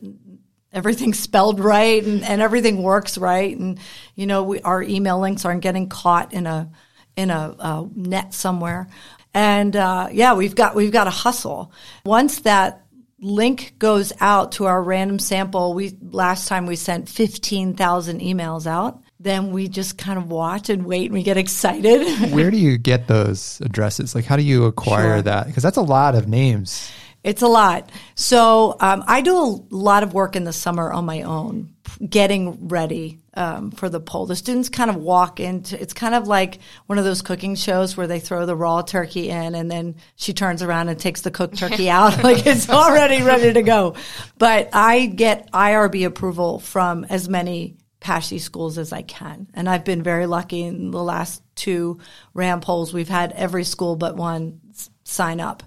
everything's 0.72 1.18
spelled 1.18 1.58
right 1.58 2.04
and, 2.04 2.22
and 2.22 2.40
everything 2.40 2.84
works 2.84 3.18
right. 3.18 3.58
And, 3.58 3.80
you 4.14 4.28
know, 4.28 4.44
we, 4.44 4.60
our 4.60 4.80
email 4.80 5.18
links 5.18 5.44
aren't 5.44 5.62
getting 5.62 5.88
caught 5.88 6.32
in 6.32 6.46
a, 6.46 6.70
in 7.16 7.30
a, 7.30 7.54
uh 7.58 7.84
net 7.94 8.34
somewhere. 8.34 8.88
And, 9.34 9.76
uh, 9.76 10.08
yeah, 10.12 10.32
we've 10.34 10.54
got, 10.54 10.74
we've 10.74 10.92
got 10.92 11.04
to 11.04 11.10
hustle. 11.10 11.70
Once 12.06 12.40
that 12.40 12.86
link 13.20 13.74
goes 13.78 14.12
out 14.20 14.52
to 14.52 14.64
our 14.64 14.82
random 14.82 15.18
sample, 15.18 15.74
we, 15.74 15.96
last 16.10 16.48
time 16.48 16.64
we 16.64 16.76
sent 16.76 17.08
15,000 17.08 18.20
emails 18.20 18.66
out. 18.66 19.02
Then 19.20 19.50
we 19.52 19.68
just 19.68 19.98
kind 19.98 20.18
of 20.18 20.30
watch 20.30 20.68
and 20.70 20.86
wait 20.86 21.06
and 21.06 21.14
we 21.14 21.22
get 21.22 21.36
excited. 21.36 22.30
Where 22.32 22.50
do 22.50 22.56
you 22.58 22.78
get 22.78 23.08
those 23.08 23.60
addresses? 23.62 24.14
Like, 24.14 24.24
how 24.24 24.36
do 24.36 24.42
you 24.42 24.64
acquire 24.64 25.16
Sure. 25.16 25.22
that? 25.22 25.46
Because 25.46 25.62
that's 25.62 25.78
a 25.78 25.82
lot 25.82 26.14
of 26.14 26.28
names. 26.28 26.90
It's 27.26 27.42
a 27.42 27.48
lot. 27.48 27.90
So 28.14 28.76
um, 28.78 29.02
I 29.04 29.20
do 29.20 29.36
a 29.36 29.74
lot 29.74 30.04
of 30.04 30.14
work 30.14 30.36
in 30.36 30.44
the 30.44 30.52
summer 30.52 30.92
on 30.92 31.04
my 31.04 31.22
own, 31.22 31.74
getting 32.08 32.68
ready 32.68 33.18
um, 33.34 33.72
for 33.72 33.88
the 33.88 33.98
poll. 33.98 34.26
The 34.26 34.36
students 34.36 34.68
kind 34.68 34.90
of 34.90 34.96
walk 34.96 35.40
into. 35.40 35.78
It's 35.78 35.92
kind 35.92 36.14
of 36.14 36.28
like 36.28 36.60
one 36.86 36.98
of 36.98 37.04
those 37.04 37.22
cooking 37.22 37.56
shows 37.56 37.96
where 37.96 38.06
they 38.06 38.20
throw 38.20 38.46
the 38.46 38.54
raw 38.54 38.82
turkey 38.82 39.28
in, 39.28 39.56
and 39.56 39.68
then 39.68 39.96
she 40.14 40.34
turns 40.34 40.62
around 40.62 40.88
and 40.88 41.00
takes 41.00 41.22
the 41.22 41.32
cooked 41.32 41.58
turkey 41.58 41.90
out, 41.90 42.22
like 42.22 42.46
it's 42.46 42.70
already 42.70 43.20
ready 43.24 43.52
to 43.52 43.62
go. 43.62 43.96
But 44.38 44.70
I 44.72 45.06
get 45.06 45.50
IRB 45.50 46.06
approval 46.06 46.60
from 46.60 47.06
as 47.10 47.28
many 47.28 47.76
PASSHE 47.98 48.38
schools 48.38 48.78
as 48.78 48.92
I 48.92 49.02
can, 49.02 49.48
and 49.52 49.68
I've 49.68 49.84
been 49.84 50.04
very 50.04 50.26
lucky 50.26 50.62
in 50.62 50.92
the 50.92 51.02
last 51.02 51.42
two 51.56 51.98
RAM 52.34 52.60
polls. 52.60 52.94
We've 52.94 53.08
had 53.08 53.32
every 53.32 53.64
school 53.64 53.96
but 53.96 54.14
one 54.14 54.60
sign 55.02 55.40
up 55.40 55.64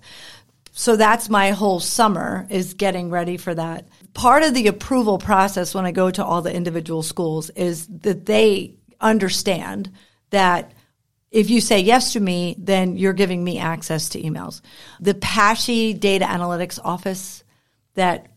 so 0.79 0.95
that's 0.95 1.27
my 1.27 1.51
whole 1.51 1.81
summer 1.81 2.47
is 2.49 2.73
getting 2.73 3.09
ready 3.09 3.35
for 3.35 3.53
that. 3.53 3.89
Part 4.13 4.43
of 4.43 4.53
the 4.53 4.67
approval 4.67 5.17
process 5.17 5.75
when 5.75 5.83
I 5.83 5.91
go 5.91 6.09
to 6.09 6.23
all 6.23 6.41
the 6.41 6.55
individual 6.55 7.03
schools 7.03 7.49
is 7.49 7.85
that 7.87 8.25
they 8.25 8.75
understand 9.01 9.91
that 10.29 10.71
if 11.31 11.49
you 11.49 11.59
say 11.59 11.81
yes 11.81 12.13
to 12.13 12.21
me, 12.21 12.55
then 12.57 12.95
you're 12.95 13.11
giving 13.11 13.43
me 13.43 13.59
access 13.59 14.07
to 14.07 14.21
emails. 14.21 14.61
The 15.01 15.15
PASSHE 15.15 15.95
data 15.95 16.23
analytics 16.23 16.79
office 16.81 17.43
that 17.95 18.27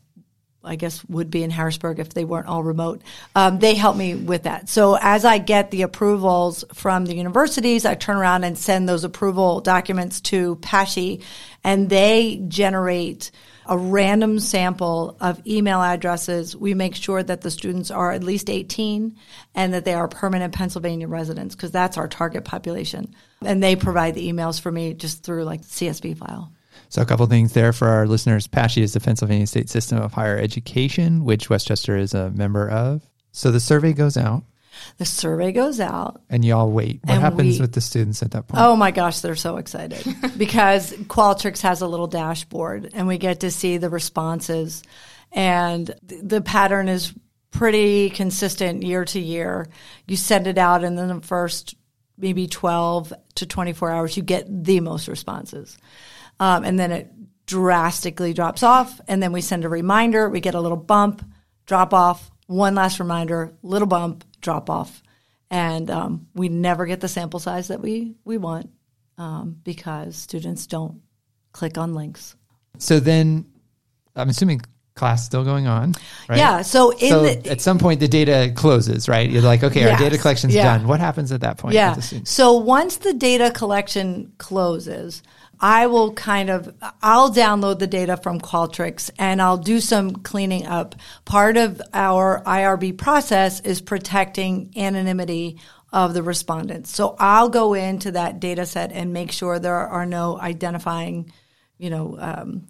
I 0.65 0.77
guess 0.77 1.05
would 1.09 1.31
be 1.31 1.43
in 1.43 1.51
Harrisburg 1.51 1.99
if 1.99 2.15
they 2.15 2.25
weren't 2.25 2.47
all 2.47 2.63
remote. 2.63 3.03
Um, 3.35 3.59
they 3.59 3.75
help 3.75 3.97
me 3.97 4.15
with 4.15 4.45
that. 4.45 4.69
So 4.69 4.97
as 5.01 5.25
I 5.25 5.39
get 5.39 5.71
the 5.71 5.83
approvals 5.83 6.65
from 6.73 7.05
the 7.05 7.17
universities, 7.17 7.85
I 7.85 7.95
turn 7.95 8.17
around 8.17 8.45
and 8.45 8.57
send 8.57 8.89
those 8.89 9.05
approval 9.05 9.61
documents 9.61 10.21
to 10.23 10.57
PASSHE 10.57 11.23
and 11.65 11.89
they 11.89 12.43
generate 12.49 13.31
a 13.67 13.79
random 13.79 14.39
sample 14.39 15.17
of 15.21 15.45
email 15.47 15.81
addresses. 15.81 16.57
We 16.57 16.75
make 16.75 16.95
sure 16.97 17.23
that 17.23 17.43
the 17.43 17.51
students 17.51 17.91
are 17.91 18.13
at 18.13 18.25
least 18.25 18.51
18 18.51 19.17
and 19.55 19.75
that 19.75 19.85
they 19.85 19.95
are 19.95 20.09
permanent 20.09 20.55
Pennsylvania 20.55 21.09
residents 21.09 21.55
because 21.55 21.71
that's 21.71 21.97
our 21.97 22.09
target 22.09 22.45
population. 22.45 23.15
And 23.45 23.63
they 23.63 23.77
provide 23.77 24.15
the 24.15 24.33
emails 24.33 24.61
for 24.61 24.71
me 24.71 24.95
just 24.95 25.23
through 25.23 25.45
like 25.45 25.63
CSV 25.63 26.17
file. 26.19 26.53
So 26.93 27.01
a 27.01 27.07
couple 27.07 27.25
things 27.25 27.55
there 27.55 27.73
for 27.73 27.89
our 27.89 28.07
listeners. 28.07 28.47
PASSHE 28.47 28.83
is 28.83 28.93
the 28.93 29.01
Pennsylvania 29.01 29.47
State 29.47 29.71
System 29.71 29.97
of 29.97 30.13
Higher 30.13 30.37
Education, 30.37 31.25
which 31.25 31.49
West 31.49 31.67
Chester 31.67 31.97
is 31.97 32.13
a 32.13 32.29
member 32.29 32.69
of. 32.69 33.01
So 33.31 33.51
the 33.51 33.61
survey 33.61 33.95
goes 33.95 34.19
out. 34.19 34.45
The 34.99 35.07
survey 35.07 35.53
goes 35.53 35.81
out. 35.81 36.21
And 36.29 36.45
y'all 36.45 36.71
wait. 36.71 37.01
What 37.05 37.19
happens 37.19 37.57
we- 37.57 37.63
with 37.63 37.73
the 37.73 37.81
students 37.81 38.23
at 38.23 38.33
that 38.33 38.47
point? 38.47 38.63
Oh 38.63 38.77
my 38.77 38.91
gosh, 38.91 39.21
they're 39.21 39.37
so 39.37 39.57
excited 39.57 40.05
because 40.37 40.93
Qualtrics 40.93 41.63
has 41.63 41.81
a 41.81 41.89
little 41.89 42.09
dashboard 42.09 42.91
and 42.93 43.09
we 43.09 43.17
get 43.17 43.41
to 43.41 43.51
see 43.51 43.79
the 43.79 43.89
responses. 43.89 44.83
And 45.33 45.87
th- 46.07 46.21
the 46.23 46.43
pattern 46.43 46.91
is 46.91 47.15
pretty 47.53 48.11
consistent 48.11 48.83
year 48.83 49.07
to 49.07 49.19
year. 49.19 49.67
You 50.07 50.19
send 50.19 50.47
it 50.47 50.59
out 50.59 50.85
and 50.85 50.99
then 50.99 51.09
the 51.09 51.21
first 51.23 51.75
maybe 52.19 52.49
12 52.49 53.15
to 53.37 53.47
24 53.47 53.91
hours, 53.91 54.15
you 54.15 54.23
get 54.23 54.45
the 54.65 54.81
most 54.81 55.09
responses. 55.09 55.79
Um, 56.41 56.65
and 56.65 56.79
then 56.79 56.93
it 56.93 57.13
drastically 57.47 58.33
drops 58.33 58.63
off. 58.63 59.01
And 59.09 59.23
then 59.23 59.33
we 59.33 59.41
send 59.41 59.65
a 59.65 59.69
reminder. 59.69 60.29
We 60.29 60.41
get 60.41 60.55
a 60.55 60.61
little 60.61 60.77
bump, 60.77 61.25
drop 61.67 61.93
off, 61.95 62.31
one 62.47 62.75
last 62.75 62.99
reminder, 62.99 63.55
little 63.63 63.89
bump, 63.89 64.25
drop 64.41 64.71
off. 64.71 65.03
And 65.51 65.91
um, 65.91 66.29
we 66.35 66.49
never 66.49 66.87
get 66.87 67.01
the 67.01 67.09
sample 67.09 67.41
size 67.41 67.69
that 67.69 67.81
we, 67.81 68.15
we 68.25 68.39
want 68.39 68.71
um, 69.19 69.59
because 69.63 70.17
students 70.17 70.67
don't 70.67 71.03
click 71.53 71.77
on 71.77 71.95
links. 71.95 72.35
So 72.79 72.99
then 73.01 73.47
I'm 74.17 74.31
assuming 74.31 74.63
class 74.95 75.25
still 75.25 75.45
going 75.45 75.67
on, 75.67 75.95
right? 76.29 76.39
Yeah. 76.39 76.63
So 76.63 76.91
in 76.91 77.09
so 77.11 77.23
the, 77.23 77.51
at 77.51 77.61
some 77.61 77.79
point 77.79 78.01
the 78.01 78.09
data 78.09 78.53
closes, 78.55 79.09
right? 79.09 79.29
You're 79.29 79.43
like, 79.43 79.63
okay, 79.63 79.91
our 79.91 79.99
data 79.99 80.19
collection's 80.19 80.55
Yeah. 80.55 80.79
done. 80.79 80.87
What 80.87 81.01
happens 81.01 81.33
at 81.33 81.41
that 81.43 81.59
point? 81.59 81.75
Yeah. 81.75 81.91
with 81.91 81.97
the 81.97 82.03
students? 82.03 82.31
So 82.31 82.53
once 82.53 82.97
the 82.97 83.13
data 83.15 83.51
collection 83.51 84.33
closes, 84.39 85.23
I 85.63 85.87
will 85.87 86.13
kind 86.13 86.51
of, 86.51 86.75
I'll 87.01 87.33
download 87.33 87.79
the 87.79 87.87
data 87.87 88.17
from 88.17 88.41
Qualtrics 88.41 89.11
and 89.17 89.41
I'll 89.41 89.57
do 89.57 89.79
some 89.79 90.11
cleaning 90.11 90.67
up. 90.67 90.97
Part 91.25 91.57
of 91.57 91.81
our 91.95 92.43
IRB 92.45 92.99
process 92.99 93.61
is 93.61 93.81
protecting 93.81 94.73
anonymity 94.77 95.61
of 95.93 96.15
the 96.15 96.23
respondents. 96.23 96.91
So 96.91 97.15
I'll 97.19 97.49
go 97.49 97.75
into 97.75 98.11
that 98.13 98.41
data 98.41 98.67
set 98.67 98.91
and 98.91 99.13
make 99.13 99.31
sure 99.31 99.61
there 99.61 99.77
are 99.77 100.07
no 100.07 100.37
identifying, 100.41 101.33
you 101.79 101.91
know, 101.91 102.17
um, 102.19 102.67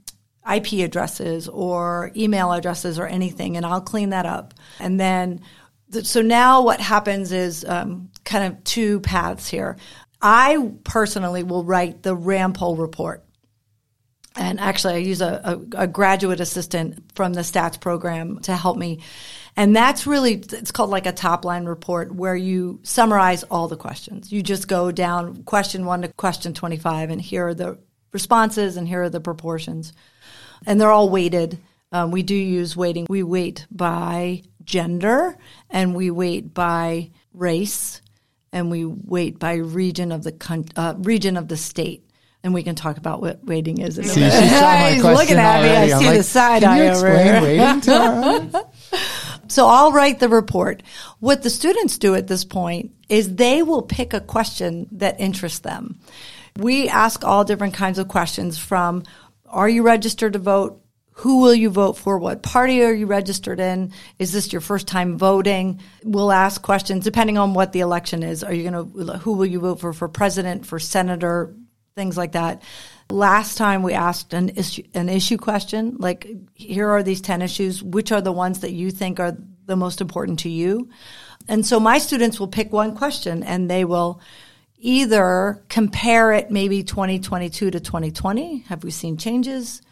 IP 0.51 0.85
addresses 0.85 1.49
or 1.49 2.11
email 2.17 2.53
addresses 2.53 2.99
or 2.99 3.07
anything, 3.07 3.57
and 3.57 3.65
I'll 3.65 3.81
clean 3.81 4.11
that 4.11 4.27
up. 4.27 4.55
And 4.81 4.99
then, 4.99 5.41
th- 5.93 6.05
so 6.05 6.21
now 6.21 6.63
what 6.63 6.81
happens 6.81 7.31
is 7.31 7.65
um, 7.65 8.11
kind 8.25 8.53
of 8.53 8.65
two 8.65 9.01
paths 9.01 9.49
here. 9.49 9.77
I 10.23 10.73
personally 10.85 11.43
will 11.43 11.65
write 11.65 12.03
the 12.03 12.15
RAM 12.15 12.53
poll 12.53 12.77
report. 12.77 13.25
And 14.35 14.59
actually, 14.61 14.95
I 14.95 14.99
use 14.99 15.21
a, 15.21 15.61
a, 15.75 15.83
a 15.83 15.87
graduate 15.87 16.41
assistant 16.41 17.13
from 17.15 17.35
the 17.35 17.43
stats 17.43 17.79
program 17.79 18.39
to 18.41 18.57
help 18.57 18.79
me. 18.79 19.01
And 19.57 19.77
that's 19.77 20.07
really, 20.07 20.35
it's 20.35 20.71
called 20.71 20.89
like 20.89 21.05
a 21.05 21.13
top 21.13 21.45
line 21.45 21.67
report 21.67 22.15
where 22.15 22.37
you 22.37 22.81
summarize 22.83 23.43
all 23.45 23.69
the 23.69 23.77
questions. 23.77 24.33
You 24.33 24.43
just 24.43 24.69
go 24.69 24.91
down 24.91 25.43
question 25.43 25.85
one 25.85 26.03
to 26.03 26.09
question 26.09 26.55
25, 26.55 27.11
and 27.11 27.21
here 27.21 27.49
are 27.49 27.55
the 27.55 27.79
responses, 28.13 28.79
and 28.79 28.89
here 28.89 29.03
are 29.03 29.11
the 29.11 29.21
proportions. 29.21 29.93
And 30.65 30.81
they're 30.81 30.91
all 30.91 31.11
weighted. 31.11 31.59
Um, 31.91 32.11
we 32.11 32.23
do 32.23 32.35
use 32.35 32.75
weighting. 32.75 33.07
We 33.11 33.23
weight 33.23 33.67
by 33.71 34.45
gender, 34.65 35.37
and 35.69 35.95
we 35.95 36.11
weight 36.11 36.55
by 36.55 37.11
race, 37.35 38.02
and 38.53 38.71
we 38.71 38.85
weight 38.85 39.39
by 39.39 39.55
region 39.55 40.13
of 40.13 40.23
the 40.23 40.33
coun- 40.33 40.67
uh, 40.77 40.95
region 40.99 41.37
of 41.37 41.49
the 41.49 41.57
state. 41.57 42.05
And 42.45 42.53
we 42.53 42.65
can 42.65 42.75
talk 42.75 42.97
about 42.97 43.21
what 43.21 43.45
weighting 43.45 43.79
is. 43.79 43.99
In 43.99 44.05
See, 44.05 44.21
she 44.21 44.31
saw 44.31 44.73
my 44.73 44.91
He's 44.91 45.05
looking 45.05 45.37
at 45.37 45.63
me. 45.63 45.69
already. 45.69 45.93
I 45.93 45.99
see 45.99 46.07
like, 46.07 46.17
the 46.17 46.23
side 46.25 46.65
eye 46.65 46.89
over 46.89 47.17
here. 47.17 48.63
So 49.49 49.67
I'll 49.67 49.93
write 49.93 50.19
the 50.19 50.31
report. 50.31 50.83
What 51.21 51.43
the 51.43 51.51
students 51.51 51.99
do 51.99 52.15
at 52.15 52.27
this 52.27 52.43
point 52.43 52.93
is 53.11 53.35
they 53.35 53.63
will 53.63 53.83
pick 53.83 54.15
a 54.15 54.21
question 54.21 54.89
that 54.93 55.21
interests 55.21 55.59
them. 55.59 55.99
We 56.57 56.89
ask 56.89 57.23
all 57.23 57.45
different 57.45 57.75
kinds 57.75 57.99
of 57.99 58.09
questions 58.09 58.57
from 58.57 59.03
are 59.47 59.69
you 59.69 59.83
registered 59.83 60.33
to 60.33 60.39
vote? 60.39 60.82
Who 61.17 61.41
will 61.41 61.55
you 61.55 61.71
vote 61.71 61.99
for? 61.99 62.19
What 62.19 62.43
party 62.43 62.83
are 62.83 62.93
you 62.93 63.07
registered 63.07 63.61
in? 63.61 63.93
Is 64.19 64.33
this 64.33 64.53
your 64.53 64.61
first 64.61 64.89
time 64.89 65.19
voting? 65.19 65.81
We'll 66.05 66.33
ask 66.33 66.63
questions 66.63 67.05
depending 67.05 67.39
on 67.39 67.55
what 67.55 67.73
the 67.73 67.81
election 67.81 68.23
is. 68.23 68.43
Are 68.43 68.53
you 68.53 68.71
going 68.71 69.07
to, 69.07 69.19
who 69.19 69.35
will 69.35 69.47
you 69.47 69.61
vote 69.61 69.81
for, 69.81 69.93
for 69.93 70.09
president, 70.09 70.67
for 70.67 70.79
senator, 70.79 71.55
things 71.95 72.17
like 72.17 72.33
that. 72.33 72.63
Last 73.11 73.59
time 73.59 73.83
we 73.83 73.93
asked 73.93 74.33
an 74.33 74.51
issue, 74.51 74.83
an 74.95 75.09
issue 75.09 75.37
question, 75.37 75.97
like 75.99 76.27
here 76.55 76.89
are 76.89 77.03
these 77.03 77.21
10 77.21 77.43
issues. 77.43 77.83
Which 77.83 78.13
are 78.13 78.23
the 78.23 78.33
ones 78.33 78.61
that 78.61 78.73
you 78.73 78.91
think 78.91 79.21
are 79.21 79.37
the 79.67 79.77
most 79.77 80.01
important 80.01 80.41
to 80.41 80.49
you? 80.49 80.89
And 81.49 81.67
so 81.67 81.79
my 81.79 81.99
students 81.99 82.41
will 82.41 82.49
pick 82.49 82.73
one 82.73 82.97
question 82.97 83.43
and 83.43 83.71
they 83.71 83.85
will 83.85 84.21
either 84.79 85.63
compare 85.69 86.33
it 86.33 86.51
maybe 86.51 86.83
2022 86.83 87.71
to 87.71 87.81
2020. 87.81 88.59
Have 88.69 88.83
we 88.83 88.91
seen 88.91 89.17
changes? 89.17 89.83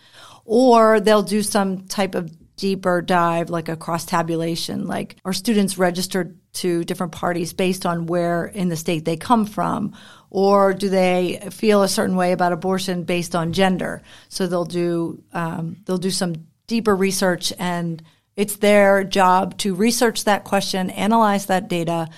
Or 0.52 0.99
they'll 0.99 1.23
do 1.23 1.45
some 1.45 1.87
type 1.87 2.16
of 2.16 2.28
deeper 2.57 3.02
dive, 3.02 3.50
like 3.50 3.69
a 3.69 3.76
cross 3.76 4.04
tabulation, 4.04 4.88
like 4.88 5.14
are 5.25 5.33
students 5.33 5.78
registered 5.78 6.40
to 6.54 6.83
different 6.83 7.12
parties 7.12 7.52
based 7.52 7.87
on 7.87 8.07
where 8.07 8.47
in 8.47 8.69
the 8.69 8.75
state 8.75 9.04
they 9.04 9.16
come 9.16 9.47
from? 9.47 9.92
Or 10.28 10.75
do 10.75 10.88
they 10.88 11.38
feel 11.52 11.85
a 11.85 11.88
certain 11.88 12.16
way 12.16 12.33
about 12.33 12.50
abortion 12.50 13.04
based 13.04 13.37
on 13.37 13.52
gender? 13.52 14.02
So 14.28 14.49
they'll 14.49 14.64
do, 14.64 15.23
um, 15.33 15.76
they'll 15.85 15.99
do 15.99 16.11
some 16.11 16.49
deeper 16.66 16.97
research 16.97 17.52
and 17.57 18.02
it's 18.35 18.57
their 18.57 19.04
job 19.04 19.57
to 19.59 19.76
research 19.76 20.25
that 20.25 20.42
question, 20.42 20.90
analyze 20.90 21.47
that 21.47 21.69
data, 21.69 22.09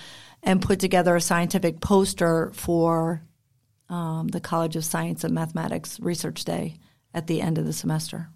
and 0.41 0.59
put 0.59 0.79
together 0.79 1.15
a 1.15 1.21
scientific 1.21 1.81
poster 1.81 2.51
for 2.55 3.21
um, 3.89 4.29
the 4.29 4.41
College 4.41 4.75
of 4.75 4.83
Science 4.83 5.23
and 5.23 5.35
Mathematics 5.35 5.99
Research 5.99 6.45
Day 6.45 6.79
at 7.13 7.27
the 7.27 7.41
end 7.41 7.57
of 7.57 7.65
the 7.65 7.73
semester. 7.73 8.27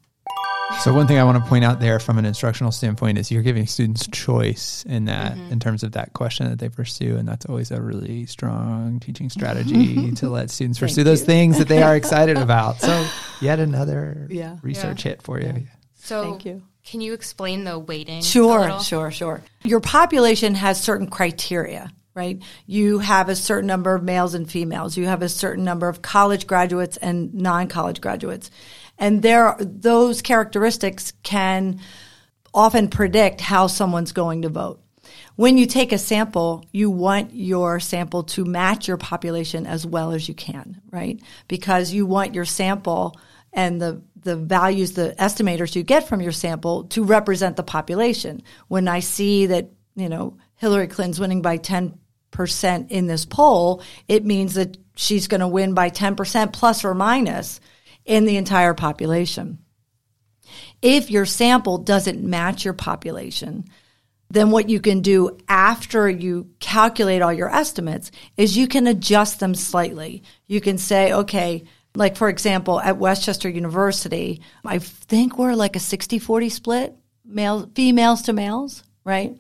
So 0.84 0.94
one 0.94 1.08
thing 1.08 1.18
I 1.18 1.24
want 1.24 1.42
to 1.42 1.50
point 1.50 1.64
out 1.64 1.80
there 1.80 1.98
from 1.98 2.18
an 2.18 2.26
instructional 2.26 2.74
standpoint 2.74 3.18
is 3.18 3.32
you're 3.32 3.42
giving 3.42 3.66
students 3.68 4.06
choice 4.08 4.84
in 4.88 5.06
that 5.06 5.34
Mm-hmm. 5.38 5.54
in 5.54 5.60
terms 5.62 5.82
of 5.84 5.94
that 5.94 6.12
question 6.12 6.50
that 6.50 6.60
they 6.60 6.68
pursue 6.68 7.16
and 7.16 7.26
that's 7.28 7.46
always 7.46 7.72
a 7.72 7.82
really 7.82 8.26
strong 8.26 9.00
teaching 9.00 9.30
strategy 9.30 10.12
to 10.12 10.30
let 10.30 10.50
students 10.52 10.78
pursue 10.84 11.06
those 11.06 11.24
things 11.24 11.58
that 11.58 11.70
they 11.70 11.82
are 11.82 11.96
excited 12.02 12.38
about. 12.38 12.82
So 12.82 13.08
yet 13.42 13.60
another 13.60 14.28
Yeah. 14.30 14.58
research 14.62 15.04
hit 15.04 15.22
for 15.22 15.40
you. 15.40 15.68
So 15.96 16.24
Thank 16.24 16.46
you. 16.46 16.62
Can 16.86 17.00
you 17.02 17.14
explain 17.14 17.64
the 17.64 17.80
weighting? 17.80 18.22
Sure, 18.22 18.80
sure, 18.82 19.10
sure. 19.12 19.42
Your 19.64 19.80
population 19.82 20.54
has 20.56 20.82
certain 20.82 21.08
criteria, 21.08 21.92
right? 22.18 22.42
You 22.66 22.98
have 22.98 23.30
a 23.30 23.36
certain 23.36 23.68
number 23.68 23.94
of 23.94 24.02
males 24.02 24.34
and 24.34 24.50
females. 24.50 24.98
You 24.98 25.06
have 25.06 25.22
a 25.22 25.30
certain 25.30 25.64
number 25.64 25.88
of 25.88 26.02
college 26.02 26.48
graduates 26.48 26.98
and 26.98 27.32
non-college 27.36 28.02
graduates. 28.02 28.50
And 28.98 29.22
there, 29.22 29.56
those 29.60 30.24
characteristics 30.24 31.14
can 31.22 31.80
often 32.56 32.88
predict 32.88 33.40
how 33.40 33.68
someone's 33.68 34.14
going 34.14 34.42
to 34.42 34.50
vote. 34.50 34.82
When 35.36 35.60
you 35.60 35.68
take 35.68 35.92
a 35.92 36.00
sample, 36.00 36.66
you 36.72 36.90
want 36.90 37.36
your 37.36 37.80
sample 37.80 38.24
to 38.24 38.44
match 38.44 38.88
your 38.88 38.98
population 38.98 39.68
as 39.68 39.86
well 39.86 40.12
as 40.12 40.28
you 40.28 40.34
can, 40.34 40.82
right? 40.90 41.22
Because 41.48 41.94
you 41.94 42.08
want 42.08 42.34
your 42.34 42.46
sample 42.46 43.16
and 43.54 43.80
the 43.80 44.02
the 44.24 44.36
values, 44.36 44.94
the 44.94 45.16
estimators 45.20 45.76
you 45.76 45.84
get 45.84 46.08
from 46.10 46.20
your 46.20 46.34
sample 46.34 46.84
to 46.86 47.04
represent 47.04 47.56
the 47.56 47.64
population. 47.64 48.42
When 48.68 48.88
I 48.90 49.00
see 49.00 49.46
that, 49.46 49.70
you 49.96 50.10
know, 50.10 50.36
Hillary 50.58 50.88
Clinton's 50.88 51.20
winning 51.20 51.42
by 51.42 51.60
10% 51.60 51.94
in 52.90 53.08
this 53.08 53.26
poll, 53.26 53.82
it 54.08 54.26
means 54.26 54.56
that 54.56 54.78
she's 54.96 55.28
going 55.28 55.42
to 55.42 55.48
win 55.48 55.74
by 55.74 55.90
10% 55.90 56.54
plus 56.54 56.84
or 56.84 56.94
minus 56.94 57.60
in 58.06 58.26
the 58.26 58.38
entire 58.38 58.74
population. 58.74 59.60
If 60.82 61.10
your 61.12 61.26
sample 61.26 61.80
doesn't 61.80 62.24
match 62.24 62.64
your 62.64 62.74
population, 62.74 63.66
then 64.30 64.52
what 64.52 64.70
you 64.70 64.80
can 64.80 65.02
do 65.02 65.38
after 65.48 66.10
you 66.10 66.50
calculate 66.60 67.22
all 67.22 67.34
your 67.34 67.54
estimates 67.54 68.12
is 68.36 68.58
you 68.58 68.68
can 68.68 68.88
adjust 68.88 69.40
them 69.40 69.56
slightly. 69.56 70.24
You 70.48 70.62
can 70.62 70.78
say, 70.78 71.14
okay, 71.14 71.64
like 71.96 72.16
for 72.16 72.30
example, 72.30 72.80
at 72.80 72.98
West 72.98 73.24
Chester 73.24 73.50
University, 73.50 74.42
I 74.66 74.80
think 74.80 75.38
we're 75.38 75.56
like 75.56 75.76
a 75.76 75.80
60-40 75.80 76.52
split, 76.52 76.96
male 77.26 77.70
females 77.74 78.22
to 78.24 78.34
males, 78.34 78.84
right? 79.08 79.38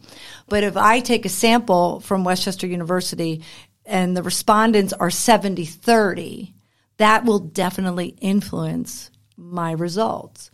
But 0.47 0.63
if 0.63 0.77
I 0.77 1.01
take 1.01 1.25
a 1.25 1.29
sample 1.29 1.99
from 1.99 2.23
West 2.23 2.43
Chester 2.43 2.65
University 2.65 3.43
and 3.85 4.15
the 4.15 4.23
respondents 4.23 4.93
are 4.93 5.09
70-30, 5.09 6.53
that 6.95 7.25
will 7.25 7.39
definitely 7.39 8.15
influence 8.21 9.11
my 9.35 9.73
results 9.73 10.49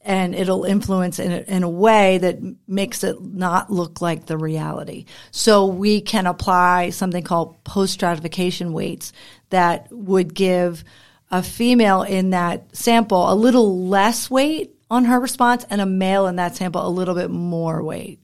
and 0.00 0.34
it'll 0.34 0.64
influence 0.64 1.18
in 1.18 1.32
a, 1.32 1.38
in 1.40 1.64
a 1.64 1.68
way 1.68 2.16
that 2.18 2.38
makes 2.66 3.04
it 3.04 3.20
not 3.20 3.70
look 3.70 4.00
like 4.00 4.24
the 4.24 4.38
reality. 4.38 5.04
So 5.32 5.66
we 5.66 6.00
can 6.00 6.26
apply 6.26 6.90
something 6.90 7.24
called 7.24 7.62
post 7.64 7.92
stratification 7.92 8.72
weights 8.72 9.12
that 9.50 9.88
would 9.90 10.32
give 10.32 10.82
a 11.30 11.42
female 11.42 12.02
in 12.02 12.30
that 12.30 12.74
sample 12.74 13.30
a 13.30 13.34
little 13.34 13.86
less 13.88 14.30
weight 14.30 14.76
on 14.88 15.04
her 15.04 15.20
response 15.20 15.66
and 15.68 15.80
a 15.80 15.86
male 15.86 16.26
in 16.28 16.36
that 16.36 16.56
sample 16.56 16.86
a 16.86 16.88
little 16.88 17.16
bit 17.16 17.30
more 17.30 17.82
weight. 17.82 18.20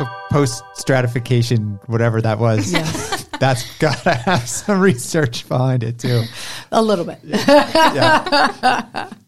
So 0.00 0.06
post 0.30 0.64
stratification, 0.74 1.78
whatever 1.86 2.22
that 2.22 2.38
was, 2.38 2.72
that's 3.38 3.78
got 3.78 3.98
to 4.04 4.14
have 4.14 4.48
some 4.48 4.80
research 4.80 5.46
behind 5.46 5.82
it 5.82 5.98
too. 5.98 6.22
A 6.72 6.80
little 6.80 7.04
bit. 7.04 7.18
Yeah. 7.22 9.08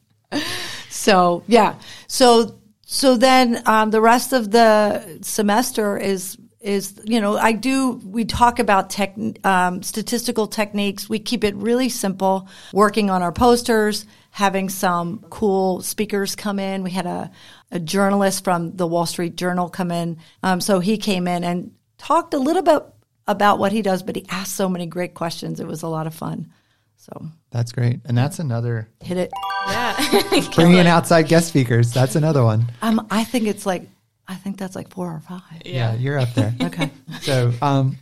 So 0.88 1.42
yeah. 1.46 1.74
So 2.06 2.58
so 2.86 3.16
then 3.18 3.62
um, 3.66 3.90
the 3.90 4.00
rest 4.00 4.32
of 4.32 4.50
the 4.50 5.18
semester 5.20 5.98
is 5.98 6.38
is 6.62 7.00
you 7.04 7.20
know 7.20 7.36
I 7.36 7.52
do 7.52 8.00
we 8.04 8.24
talk 8.24 8.58
about 8.58 8.90
tech 8.90 9.14
um, 9.44 9.82
statistical 9.82 10.46
techniques. 10.46 11.08
We 11.08 11.18
keep 11.18 11.44
it 11.44 11.54
really 11.56 11.88
simple. 11.88 12.48
Working 12.72 13.10
on 13.10 13.22
our 13.22 13.32
posters, 13.32 14.06
having 14.30 14.68
some 14.68 15.24
cool 15.30 15.82
speakers 15.82 16.36
come 16.36 16.58
in. 16.58 16.82
We 16.82 16.90
had 16.90 17.06
a 17.06 17.30
a 17.70 17.80
journalist 17.80 18.44
from 18.44 18.76
the 18.76 18.86
Wall 18.86 19.06
Street 19.06 19.36
Journal 19.36 19.68
come 19.68 19.90
in. 19.90 20.18
Um, 20.42 20.60
so 20.60 20.78
he 20.78 20.98
came 20.98 21.26
in 21.26 21.42
and 21.42 21.74
talked 21.98 22.34
a 22.34 22.38
little 22.38 22.62
bit 22.62 22.82
about 23.26 23.58
what 23.58 23.72
he 23.72 23.82
does, 23.82 24.02
but 24.02 24.16
he 24.16 24.26
asked 24.28 24.54
so 24.54 24.68
many 24.68 24.86
great 24.86 25.14
questions. 25.14 25.60
It 25.60 25.66
was 25.66 25.82
a 25.82 25.88
lot 25.88 26.06
of 26.06 26.14
fun. 26.14 26.52
So 26.96 27.28
That's 27.50 27.72
great. 27.72 28.00
And 28.04 28.16
that's 28.16 28.38
another 28.38 28.88
hit 29.00 29.16
it. 29.16 29.32
Yeah. 29.68 30.50
bringing 30.54 30.78
in 30.78 30.86
outside 30.86 31.28
guest 31.28 31.48
speakers. 31.48 31.92
That's 31.92 32.14
another 32.14 32.44
one. 32.44 32.70
Um, 32.80 33.06
I 33.10 33.24
think 33.24 33.46
it's 33.46 33.66
like 33.66 33.88
I 34.28 34.34
think 34.36 34.58
that's 34.58 34.76
like 34.76 34.90
four 34.90 35.10
or 35.12 35.20
five. 35.20 35.62
Yeah, 35.64 35.94
you're 35.94 36.18
up 36.18 36.32
there. 36.34 36.54
Okay. 36.62 36.90
So, 37.20 37.52
um, 37.60 37.98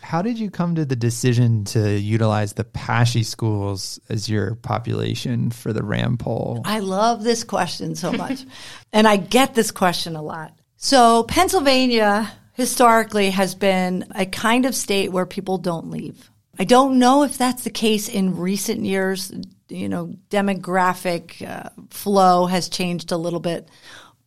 how 0.00 0.22
did 0.22 0.38
you 0.38 0.50
come 0.50 0.76
to 0.76 0.84
the 0.84 0.96
decision 0.96 1.64
to 1.66 1.98
utilize 1.98 2.54
the 2.54 2.64
PASSHE 2.64 3.24
schools 3.24 4.00
as 4.08 4.28
your 4.28 4.54
population 4.54 5.50
for 5.50 5.72
the 5.72 5.82
RAM 5.82 6.16
poll? 6.16 6.62
I 6.64 6.78
love 6.78 7.24
this 7.24 7.44
question 7.44 7.94
so 7.94 8.12
much. 8.12 8.44
and 8.92 9.06
I 9.06 9.16
get 9.16 9.54
this 9.54 9.70
question 9.70 10.16
a 10.16 10.22
lot. 10.22 10.58
So, 10.76 11.24
Pennsylvania 11.24 12.32
historically 12.52 13.30
has 13.30 13.54
been 13.54 14.04
a 14.14 14.26
kind 14.26 14.64
of 14.64 14.74
state 14.74 15.12
where 15.12 15.26
people 15.26 15.58
don't 15.58 15.90
leave. 15.90 16.30
I 16.58 16.64
don't 16.64 16.98
know 16.98 17.22
if 17.22 17.36
that's 17.36 17.64
the 17.64 17.70
case 17.70 18.08
in 18.08 18.36
recent 18.36 18.84
years. 18.84 19.32
You 19.68 19.88
know, 19.88 20.14
demographic 20.30 21.46
uh, 21.46 21.70
flow 21.90 22.46
has 22.46 22.68
changed 22.68 23.12
a 23.12 23.16
little 23.16 23.40
bit, 23.40 23.68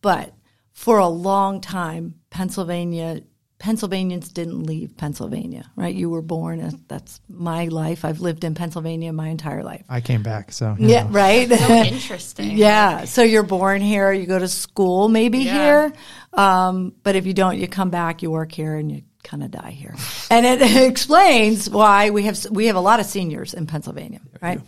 but 0.00 0.32
for 0.80 0.96
a 0.96 1.08
long 1.08 1.60
time, 1.60 2.14
Pennsylvania 2.30 3.20
Pennsylvanians 3.58 4.30
didn't 4.30 4.62
leave 4.62 4.96
Pennsylvania, 4.96 5.70
right? 5.76 5.94
You 5.94 6.08
were 6.08 6.22
born. 6.22 6.82
That's 6.88 7.20
my 7.28 7.66
life. 7.66 8.06
I've 8.06 8.20
lived 8.20 8.42
in 8.44 8.54
Pennsylvania 8.54 9.12
my 9.12 9.28
entire 9.28 9.62
life. 9.62 9.84
I 9.86 10.00
came 10.00 10.22
back, 10.22 10.50
so 10.50 10.74
Yeah, 10.78 11.06
right. 11.10 11.46
So 11.46 11.68
interesting. 11.84 12.56
Yeah. 12.56 13.04
So 13.04 13.22
you're 13.22 13.42
born 13.42 13.82
here, 13.82 14.10
you 14.12 14.24
go 14.24 14.38
to 14.38 14.48
school 14.48 15.10
maybe 15.10 15.40
Yeah. 15.40 15.52
here. 15.52 15.92
Um, 16.32 16.94
but 17.02 17.14
if 17.16 17.26
you 17.26 17.34
don't, 17.34 17.58
you 17.58 17.68
come 17.68 17.90
back, 17.90 18.22
you 18.22 18.30
work 18.30 18.50
here 18.50 18.76
and 18.76 18.90
you 18.90 19.02
kind 19.22 19.42
of 19.42 19.50
die 19.50 19.70
here. 19.70 19.94
And 20.30 20.46
it 20.46 20.62
explains 20.88 21.68
why 21.68 22.10
we 22.10 22.22
have, 22.24 22.46
we 22.50 22.66
have 22.66 22.76
a 22.76 22.80
lot 22.80 23.00
of 23.00 23.06
seniors 23.06 23.52
in 23.52 23.66
Pennsylvania, 23.66 24.20
right? 24.40 24.60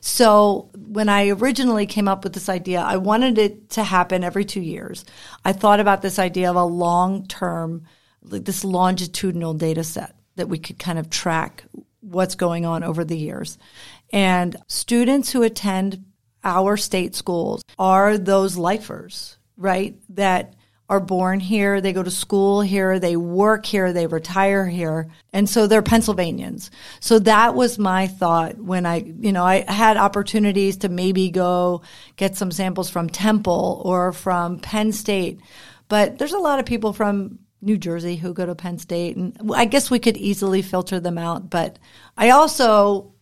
So 0.00 0.70
when 0.76 1.08
I 1.08 1.30
originally 1.30 1.86
came 1.86 2.06
up 2.06 2.22
with 2.22 2.32
this 2.32 2.48
idea, 2.48 2.80
I 2.80 2.96
wanted 2.96 3.38
it 3.38 3.70
to 3.70 3.82
happen 3.82 4.22
every 4.22 4.44
two 4.44 4.60
years. 4.60 5.04
I 5.44 5.52
thought 5.52 5.80
about 5.80 6.00
this 6.00 6.18
idea 6.18 6.48
of 6.48 6.56
a 6.56 6.64
long 6.64 7.26
term, 7.26 7.86
like 8.22 8.44
this 8.44 8.64
longitudinal 8.64 9.54
data 9.54 9.82
set 9.82 10.14
that 10.36 10.48
we 10.48 10.58
could 10.58 10.78
kind 10.78 10.98
of 10.98 11.10
track 11.10 11.64
what's 12.00 12.34
going 12.34 12.64
on 12.64 12.82
over 12.84 13.04
the 13.04 13.18
years. 13.18 13.58
And 14.12 14.56
students 14.68 15.32
who 15.32 15.42
attend 15.42 16.04
our 16.42 16.76
state 16.76 17.14
schools 17.14 17.62
are 17.78 18.16
those 18.16 18.56
lifers, 18.56 19.36
right? 19.56 19.96
That 20.10 20.54
are 20.90 20.98
born 20.98 21.38
here, 21.38 21.80
they 21.80 21.92
go 21.92 22.02
to 22.02 22.10
school 22.10 22.60
here, 22.60 22.98
they 22.98 23.14
work 23.16 23.64
here, 23.64 23.92
they 23.92 24.08
retire 24.08 24.66
here. 24.66 25.08
And 25.32 25.48
so 25.48 25.68
they're 25.68 25.82
Pennsylvanians. 25.82 26.72
So 26.98 27.20
that 27.20 27.54
was 27.54 27.78
my 27.78 28.08
thought 28.08 28.58
when 28.58 28.84
I, 28.84 28.96
you 28.96 29.30
know, 29.30 29.44
I 29.44 29.60
had 29.70 29.96
opportunities 29.96 30.78
to 30.78 30.88
maybe 30.88 31.30
go 31.30 31.82
get 32.16 32.36
some 32.36 32.50
samples 32.50 32.90
from 32.90 33.08
Temple 33.08 33.80
or 33.84 34.12
from 34.12 34.58
Penn 34.58 34.90
State. 34.90 35.38
But 35.86 36.18
there's 36.18 36.32
a 36.32 36.38
lot 36.38 36.58
of 36.58 36.66
people 36.66 36.92
from 36.92 37.38
New 37.62 37.78
Jersey 37.78 38.16
who 38.16 38.34
go 38.34 38.44
to 38.44 38.56
Penn 38.56 38.78
State 38.80 39.16
and 39.16 39.52
I 39.54 39.66
guess 39.66 39.92
we 39.92 40.00
could 40.00 40.16
easily 40.16 40.60
filter 40.60 40.98
them 40.98 41.18
out, 41.18 41.50
but 41.50 41.78
I 42.16 42.30
also 42.30 43.14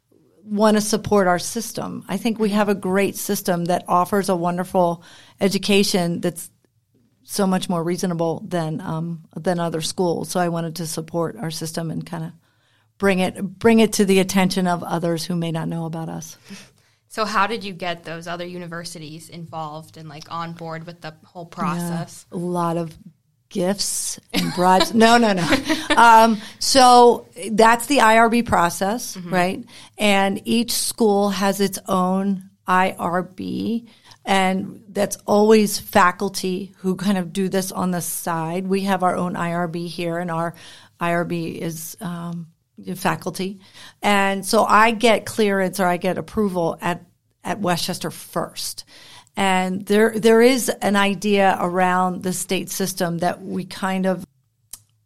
want 0.42 0.78
to 0.78 0.80
support 0.80 1.26
our 1.26 1.38
system. 1.38 2.02
I 2.08 2.16
think 2.16 2.38
we 2.38 2.48
have 2.50 2.70
a 2.70 2.74
great 2.74 3.16
system 3.16 3.66
that 3.66 3.84
offers 3.88 4.30
a 4.30 4.36
wonderful 4.36 5.02
education 5.38 6.22
that's 6.22 6.50
so 7.30 7.46
much 7.46 7.68
more 7.68 7.84
reasonable 7.84 8.42
than 8.48 8.80
um, 8.80 9.22
than 9.36 9.60
other 9.60 9.82
schools. 9.82 10.30
So 10.30 10.40
I 10.40 10.48
wanted 10.48 10.76
to 10.76 10.86
support 10.86 11.36
our 11.36 11.50
system 11.50 11.90
and 11.90 12.04
kind 12.04 12.24
of 12.24 12.32
bring 12.96 13.18
it 13.18 13.40
bring 13.58 13.80
it 13.80 13.92
to 13.94 14.06
the 14.06 14.20
attention 14.20 14.66
of 14.66 14.82
others 14.82 15.26
who 15.26 15.36
may 15.36 15.52
not 15.52 15.68
know 15.68 15.84
about 15.84 16.08
us. 16.08 16.38
So 17.08 17.26
how 17.26 17.46
did 17.46 17.64
you 17.64 17.74
get 17.74 18.04
those 18.04 18.26
other 18.26 18.46
universities 18.46 19.28
involved 19.28 19.98
and 19.98 20.08
like 20.08 20.30
on 20.30 20.54
board 20.54 20.86
with 20.86 21.02
the 21.02 21.14
whole 21.24 21.44
process? 21.44 22.24
A 22.32 22.36
lot 22.36 22.78
of 22.78 22.96
gifts 23.50 24.18
and 24.32 24.52
bribes. 24.54 24.94
no, 24.94 25.18
no, 25.18 25.34
no. 25.34 25.46
Um, 25.96 26.40
so 26.58 27.26
that's 27.50 27.86
the 27.86 27.98
IRB 27.98 28.46
process, 28.46 29.16
right? 29.18 29.62
And 29.98 30.40
each 30.46 30.72
school 30.72 31.30
has 31.30 31.60
its 31.60 31.78
own 31.88 32.48
IRB. 32.66 33.88
And 34.28 34.84
that's 34.90 35.16
always 35.26 35.78
faculty 35.78 36.74
who 36.80 36.96
kind 36.96 37.16
of 37.16 37.32
do 37.32 37.48
this 37.48 37.72
on 37.72 37.92
the 37.92 38.02
side. 38.02 38.66
We 38.66 38.82
have 38.82 39.02
our 39.02 39.16
own 39.16 39.32
IRB 39.32 39.88
here, 39.88 40.18
and 40.18 40.30
our 40.30 40.54
IRB 41.00 41.56
is 41.56 41.96
um, 42.02 42.48
faculty. 42.94 43.60
And 44.02 44.44
so 44.44 44.66
I 44.66 44.90
get 44.90 45.24
clearance 45.24 45.80
or 45.80 45.86
I 45.86 45.96
get 45.96 46.18
approval 46.18 46.76
at, 46.82 47.06
at 47.42 47.60
West 47.60 47.86
Chester 47.86 48.10
first. 48.10 48.84
And 49.34 49.86
there, 49.86 50.12
there 50.14 50.42
is 50.42 50.68
an 50.68 50.94
idea 50.94 51.56
around 51.58 52.22
the 52.22 52.34
state 52.34 52.68
system 52.68 53.18
that 53.18 53.40
we 53.40 53.64
kind 53.64 54.04
of 54.04 54.26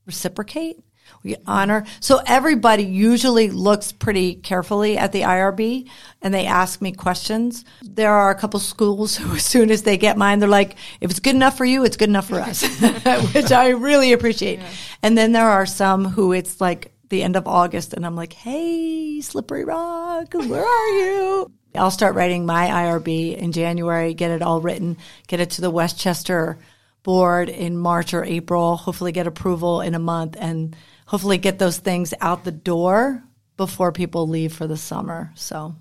reciprocate. 0.05 0.81
We 1.22 1.37
honor. 1.46 1.85
So 2.01 2.20
everybody 2.27 2.85
usually 2.85 3.51
looks 3.51 3.92
pretty 3.92 4.35
carefully 4.35 4.98
at 4.98 5.12
the 5.12 5.22
IRB 5.22 5.88
and 6.20 6.35
they 6.35 6.46
ask 6.46 6.81
me 6.81 6.92
questions. 6.92 7.64
There 7.83 8.12
are 8.12 8.31
a 8.31 8.35
couple 8.35 8.61
schools 8.61 9.16
who, 9.18 9.35
as 9.35 9.44
soon 9.44 9.70
as 9.70 9.83
they 9.83 9.96
get 9.96 10.16
mine, 10.16 10.38
they're 10.38 10.48
like, 10.48 10.77
if 11.01 11.11
it's 11.11 11.20
good 11.20 11.35
enough 11.35 11.57
for 11.57 11.64
you, 11.64 11.85
it's 11.85 11.96
good 11.96 12.09
enough 12.09 12.29
for 12.29 12.40
us, 12.40 12.62
which 13.35 13.53
I 13.53 13.70
really 13.70 14.12
appreciate. 14.12 14.61
And 15.03 15.16
then 15.16 15.33
there 15.33 15.48
are 15.48 15.66
some 15.66 16.05
who 16.05 16.33
it's 16.33 16.61
like 16.61 16.92
the 17.09 17.22
end 17.22 17.37
of 17.37 17.46
August 17.46 17.92
and 17.92 18.05
I'm 18.05 18.16
like, 18.16 18.33
hey, 18.33 19.20
Slippery 19.20 19.64
Rock, 19.64 20.33
where 20.35 20.64
are 20.64 20.88
you? 20.88 21.53
I'll 21.75 21.90
start 21.90 22.14
writing 22.14 22.44
my 22.44 22.66
IRB 22.66 23.37
in 23.37 23.53
January, 23.53 24.14
get 24.14 24.31
it 24.31 24.42
all 24.42 24.61
written, 24.61 24.98
get 25.27 25.40
it 25.40 25.51
to 25.51 25.61
the 25.61 25.70
West 25.70 25.98
Chester 25.98 26.59
board 27.03 27.48
in 27.48 27.77
March 27.77 28.14
or 28.14 28.25
April, 28.25 28.77
hopefully 28.77 29.12
get 29.12 29.27
approval 29.27 29.81
in 29.81 29.94
a 29.94 29.98
month 29.98 30.37
and 30.38 30.77
hopefully 31.12 31.37
get 31.37 31.59
those 31.59 31.77
things 31.77 32.14
out 32.22 32.42
the 32.42 32.51
door 32.51 33.22
before 33.59 33.92
people 33.92 34.27
leave 34.27 34.51
for 34.51 34.66
the 34.66 34.79
summer. 34.79 35.31
So 35.35 35.77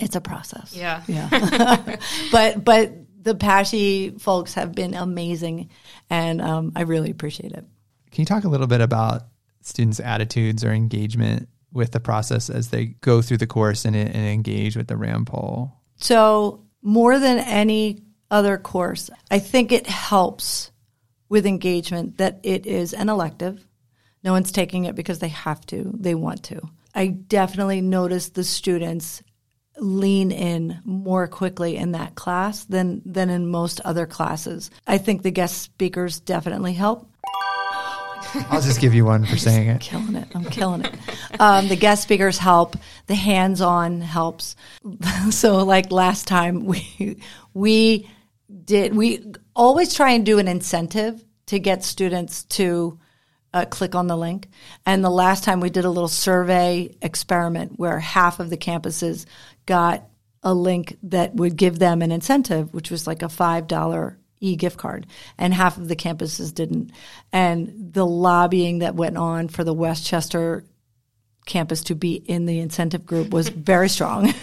it's 0.00 0.16
a 0.16 0.20
process. 0.20 0.74
Yeah. 0.74 1.04
Yeah. 1.06 1.96
but 2.32 2.64
but 2.64 2.92
the 3.22 3.36
PASSHE 3.36 4.18
folks 4.18 4.54
have 4.54 4.74
been 4.74 4.94
amazing 4.94 5.70
and 6.10 6.42
um, 6.42 6.72
I 6.74 6.82
really 6.82 7.10
appreciate 7.10 7.52
it. 7.52 7.64
Can 8.10 8.22
you 8.22 8.24
talk 8.26 8.42
a 8.42 8.48
little 8.48 8.66
bit 8.66 8.80
about 8.80 9.28
students' 9.62 10.00
attitudes 10.00 10.64
or 10.64 10.72
engagement 10.72 11.48
with 11.72 11.92
the 11.92 12.00
process 12.00 12.50
as 12.50 12.70
they 12.70 12.86
go 12.86 13.22
through 13.22 13.36
the 13.36 13.46
course 13.46 13.84
and, 13.84 13.94
and 13.94 14.16
engage 14.16 14.76
with 14.76 14.88
the 14.88 14.96
RAM 14.96 15.24
poll? 15.24 15.72
So, 15.98 16.64
more 16.82 17.20
than 17.20 17.38
any 17.38 18.02
other 18.28 18.58
course, 18.58 19.08
I 19.30 19.38
think 19.38 19.70
it 19.70 19.86
helps 19.86 20.72
with 21.28 21.46
engagement 21.46 22.18
that 22.18 22.40
it 22.42 22.66
is 22.66 22.92
an 22.92 23.08
elective. 23.08 23.67
No 24.22 24.32
one's 24.32 24.52
taking 24.52 24.84
it 24.84 24.94
because 24.94 25.18
they 25.20 25.28
have 25.28 25.64
to, 25.66 25.92
they 25.94 26.14
want 26.14 26.42
to. 26.44 26.60
I 26.94 27.08
definitely 27.08 27.80
noticed 27.80 28.34
the 28.34 28.44
students 28.44 29.22
lean 29.76 30.32
in 30.32 30.80
more 30.84 31.28
quickly 31.28 31.76
in 31.76 31.92
that 31.92 32.14
class 32.16 32.64
than 32.64 33.00
than 33.04 33.30
in 33.30 33.46
most 33.46 33.80
other 33.80 34.06
classes. 34.06 34.70
I 34.86 34.98
think 34.98 35.22
the 35.22 35.30
guest 35.30 35.62
speakers 35.62 36.20
definitely 36.20 36.72
help. 36.72 37.08
I'll 38.50 38.60
just 38.60 38.80
give 38.80 38.94
you 38.94 39.04
one 39.04 39.24
for 39.24 39.36
saying 39.38 39.68
it. 39.68 39.72
I'm 39.74 39.78
killing 39.78 40.16
it. 40.16 40.28
I'm 40.34 40.44
killing 40.44 40.84
it. 40.84 40.94
Um, 41.38 41.68
the 41.68 41.76
guest 41.76 42.02
speakers 42.02 42.38
help. 42.38 42.76
The 43.06 43.14
hands-on 43.14 44.00
helps. 44.00 44.56
so, 45.30 45.64
like 45.64 45.90
last 45.92 46.26
time, 46.26 46.64
we 46.66 47.20
we 47.54 48.08
did 48.64 48.94
we 48.94 49.32
always 49.54 49.94
try 49.94 50.12
and 50.12 50.24
do 50.24 50.38
an 50.38 50.48
incentive 50.48 51.24
to 51.46 51.58
get 51.58 51.84
students 51.84 52.44
to 52.44 52.98
uh, 53.52 53.64
click 53.64 53.94
on 53.94 54.06
the 54.06 54.16
link. 54.16 54.48
And 54.84 55.04
the 55.04 55.10
last 55.10 55.44
time 55.44 55.60
we 55.60 55.70
did 55.70 55.84
a 55.84 55.90
little 55.90 56.08
survey 56.08 56.94
experiment 57.02 57.78
where 57.78 57.98
half 57.98 58.40
of 58.40 58.50
the 58.50 58.56
campuses 58.56 59.26
got 59.66 60.04
a 60.42 60.54
link 60.54 60.96
that 61.04 61.34
would 61.34 61.56
give 61.56 61.78
them 61.78 62.02
an 62.02 62.12
incentive, 62.12 62.72
which 62.72 62.90
was 62.90 63.06
like 63.06 63.22
a 63.22 63.28
five 63.28 63.66
dollar 63.66 64.18
e 64.40 64.54
gift 64.56 64.78
card, 64.78 65.06
and 65.36 65.52
half 65.52 65.76
of 65.76 65.88
the 65.88 65.96
campuses 65.96 66.54
didn't. 66.54 66.92
And 67.32 67.92
the 67.92 68.06
lobbying 68.06 68.78
that 68.80 68.94
went 68.94 69.16
on 69.16 69.48
for 69.48 69.64
the 69.64 69.74
West 69.74 70.06
Chester 70.06 70.64
campus 71.46 71.82
to 71.84 71.94
be 71.94 72.14
in 72.14 72.46
the 72.46 72.60
incentive 72.60 73.04
group 73.04 73.30
was 73.30 73.48
very 73.48 73.88
strong. 73.88 74.30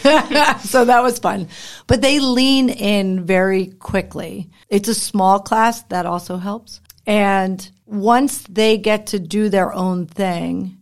so 0.59 0.85
that 0.85 1.01
was 1.01 1.19
fun. 1.19 1.47
But 1.87 2.01
they 2.01 2.19
lean 2.19 2.69
in 2.69 3.25
very 3.25 3.67
quickly. 3.67 4.49
It's 4.67 4.89
a 4.89 4.95
small 4.95 5.39
class, 5.39 5.83
that 5.83 6.05
also 6.05 6.37
helps. 6.37 6.81
And 7.07 7.69
once 7.85 8.43
they 8.43 8.77
get 8.77 9.07
to 9.07 9.19
do 9.19 9.49
their 9.49 9.73
own 9.73 10.07
thing 10.07 10.77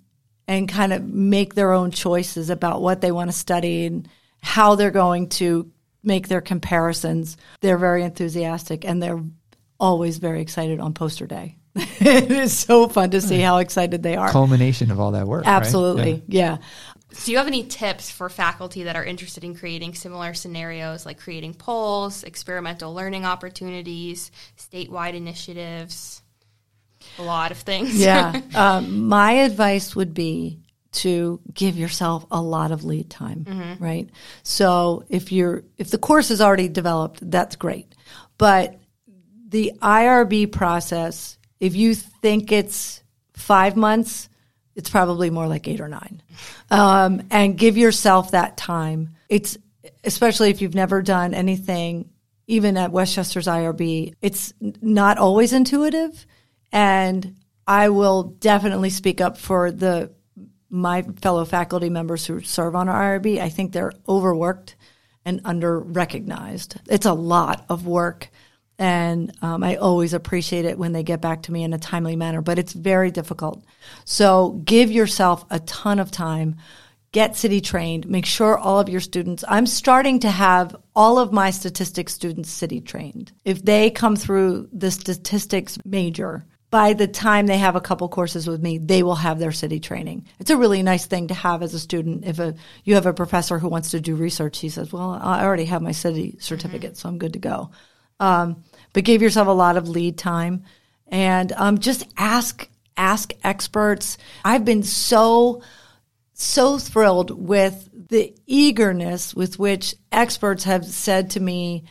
and 0.48 0.68
kind 0.68 0.94
of 0.94 1.04
make 1.04 1.56
their 1.56 1.72
own 1.72 1.92
choices 1.92 2.50
about 2.50 2.82
what 2.82 3.02
they 3.02 3.12
want 3.12 3.30
to 3.32 3.38
study 3.38 3.86
and 3.86 4.08
how 4.42 4.76
they're 4.76 4.92
going 4.92 5.30
to 5.30 5.72
make 6.04 6.28
their 6.28 6.42
comparisons, 6.42 7.38
they're 7.62 7.78
very 7.78 8.04
enthusiastic 8.04 8.86
and 8.86 9.02
they're 9.02 9.22
always 9.80 10.18
very 10.18 10.42
excited 10.42 10.80
on 10.80 10.94
poster 10.94 11.28
day. 11.28 11.58
it 11.76 12.32
is 12.32 12.56
so 12.56 12.88
fun 12.88 13.10
to 13.12 13.20
see 13.20 13.40
how 13.40 13.58
excited 13.58 14.04
they 14.04 14.16
are. 14.16 14.30
Culmination 14.30 14.92
of 14.92 15.00
all 15.00 15.12
that 15.12 15.28
work. 15.28 15.46
right? 15.46 15.56
Absolutely. 15.56 16.24
Yeah. 16.28 16.58
Do 17.26 17.32
you 17.32 17.38
have 17.38 17.48
any 17.48 17.64
tips 17.64 18.10
for 18.12 18.30
faculty 18.30 18.84
that 18.84 18.96
are 18.96 19.04
interested 19.04 19.44
in 19.44 19.56
creating 19.56 19.94
similar 19.94 20.34
scenarios, 20.34 21.06
like 21.06 21.20
creating 21.20 21.54
polls, 21.54 22.24
experimental 22.24 22.94
learning 22.94 23.26
opportunities, 23.26 24.32
statewide 24.58 25.14
initiatives? 25.14 26.22
A 27.20 27.24
lot 27.24 27.52
of 27.52 27.58
things. 27.58 27.96
Yeah. 27.96 28.42
um, 28.56 29.08
my 29.08 29.34
advice 29.34 29.96
would 29.96 30.14
be 30.14 30.60
to 30.94 31.40
give 31.54 31.76
yourself 31.76 32.26
a 32.32 32.42
lot 32.42 32.72
of 32.72 32.84
lead 32.84 33.10
time, 33.10 33.78
right? 33.80 34.10
So 34.44 35.04
if 35.10 35.32
you're 35.32 35.64
if 35.78 35.90
the 35.90 35.98
course 35.98 36.32
is 36.32 36.40
already 36.40 36.70
developed, 36.70 37.30
that's 37.30 37.56
great. 37.56 37.94
But 38.38 38.80
the 39.50 39.74
IRB 39.82 40.52
process, 40.52 41.38
if 41.60 41.76
you 41.76 41.96
think 41.96 42.52
it's 42.52 43.04
five 43.34 43.76
months, 43.76 44.30
it's 44.76 44.90
probably 44.90 45.30
more 45.30 45.48
like 45.48 45.68
eight 45.68 45.82
or 45.82 45.88
nine. 45.88 46.22
Um, 46.72 47.24
and 47.30 47.58
give 47.58 47.78
yourself 47.78 48.32
that 48.32 48.58
time. 48.58 49.16
It's 49.30 49.58
especially 50.04 50.50
if 50.50 50.62
you've 50.62 50.76
never 50.76 51.02
done 51.02 51.34
anything, 51.34 52.10
even 52.48 52.78
at 52.78 52.92
West 52.92 53.16
Chester's 53.16 53.48
IRB, 53.48 54.16
it's 54.22 54.54
not 54.60 55.18
always 55.18 55.54
intuitive. 55.54 56.26
And 56.72 57.36
I 57.68 57.90
will 57.90 58.24
definitely 58.24 58.90
speak 58.90 59.22
up 59.22 59.38
for 59.38 59.72
the 59.72 60.12
my 60.70 61.04
fellow 61.22 61.46
faculty 61.46 61.90
members 61.90 62.26
who 62.26 62.42
serve 62.42 62.76
on 62.76 62.90
our 62.90 63.20
IRB. 63.20 63.40
I 63.40 63.50
think 63.50 63.72
they're 63.72 63.94
overworked 64.10 64.76
and 65.24 65.40
under 65.46 65.80
recognized. 65.80 66.78
It's 66.90 67.06
a 67.06 67.14
lot 67.14 67.66
of 67.70 67.86
work. 67.86 68.30
And 68.80 69.32
um, 69.42 69.64
I 69.64 69.76
always 69.76 70.14
appreciate 70.14 70.66
it 70.66 70.78
when 70.78 70.94
they 70.94 71.04
get 71.04 71.22
back 71.22 71.44
to 71.44 71.52
me 71.52 71.64
in 71.64 71.74
a 71.74 71.78
timely 71.78 72.16
manner, 72.16 72.42
but 72.42 72.58
it's 72.58 72.74
very 72.74 73.12
difficult. 73.12 73.64
So 74.04 74.62
give 74.66 74.92
yourself 74.92 75.46
a 75.50 75.60
ton 75.60 76.00
of 76.00 76.12
time. 76.12 76.58
Get 77.12 77.36
CITI 77.36 77.62
trained. 77.62 78.10
Make 78.10 78.26
sure 78.26 78.58
all 78.58 78.80
of 78.80 78.90
your 78.90 79.00
students, 79.00 79.44
I'm 79.48 79.68
starting 79.68 80.20
to 80.22 80.32
have 80.32 80.76
all 80.96 81.20
of 81.20 81.32
my 81.32 81.52
statistics 81.52 82.14
students 82.14 82.50
CITI 82.50 82.82
trained. 82.82 83.32
If 83.46 83.64
they 83.64 83.92
come 83.92 84.16
through 84.16 84.70
the 84.74 84.90
statistics 84.90 85.78
major, 85.86 86.44
by 86.72 86.94
the 86.94 87.08
time 87.08 87.46
they 87.46 87.60
have 87.60 87.76
a 87.76 87.82
couple 87.82 88.10
courses 88.10 88.48
with 88.48 88.64
me, 88.64 88.80
they 88.80 89.04
will 89.04 89.14
have 89.14 89.38
their 89.38 89.52
CITI 89.52 89.80
training. 89.80 90.26
It's 90.40 90.50
a 90.50 90.58
really 90.58 90.82
nice 90.82 91.06
thing 91.06 91.28
to 91.28 91.36
have 91.36 91.62
as 91.62 91.76
a 91.76 91.80
student. 91.80 92.26
If 92.26 92.40
a, 92.40 92.56
you 92.84 92.96
have 92.96 93.06
a 93.06 93.14
professor 93.14 93.60
who 93.60 93.68
wants 93.68 93.92
to 93.92 94.02
do 94.02 94.16
research, 94.16 94.58
he 94.58 94.70
says, 94.70 94.92
well, 94.92 95.12
I 95.12 95.44
already 95.44 95.66
have 95.66 95.84
my 95.84 95.92
CITI 95.92 96.42
certificate, 96.42 96.98
so 96.98 97.10
I'm 97.10 97.20
good 97.20 97.34
to 97.34 97.40
go. 97.40 97.70
Um, 98.20 98.64
but 98.94 99.04
give 99.04 99.22
yourself 99.22 99.48
a 99.48 99.52
lot 99.52 99.78
of 99.78 99.90
lead 99.90 100.18
time 100.18 100.64
and 101.08 101.52
um, 101.54 101.78
just 101.80 102.08
ask 102.18 102.68
ask 102.96 103.34
experts. 103.44 104.18
I've 104.46 104.66
been 104.66 104.84
so 104.84 105.62
so 106.34 106.78
thrilled 106.78 107.32
with 107.32 107.90
the 108.10 108.36
eagerness 108.46 109.34
with 109.34 109.60
which 109.60 109.96
experts 110.12 110.66
have 110.66 110.86
said 110.86 111.32
to 111.32 111.40
me, 111.40 111.86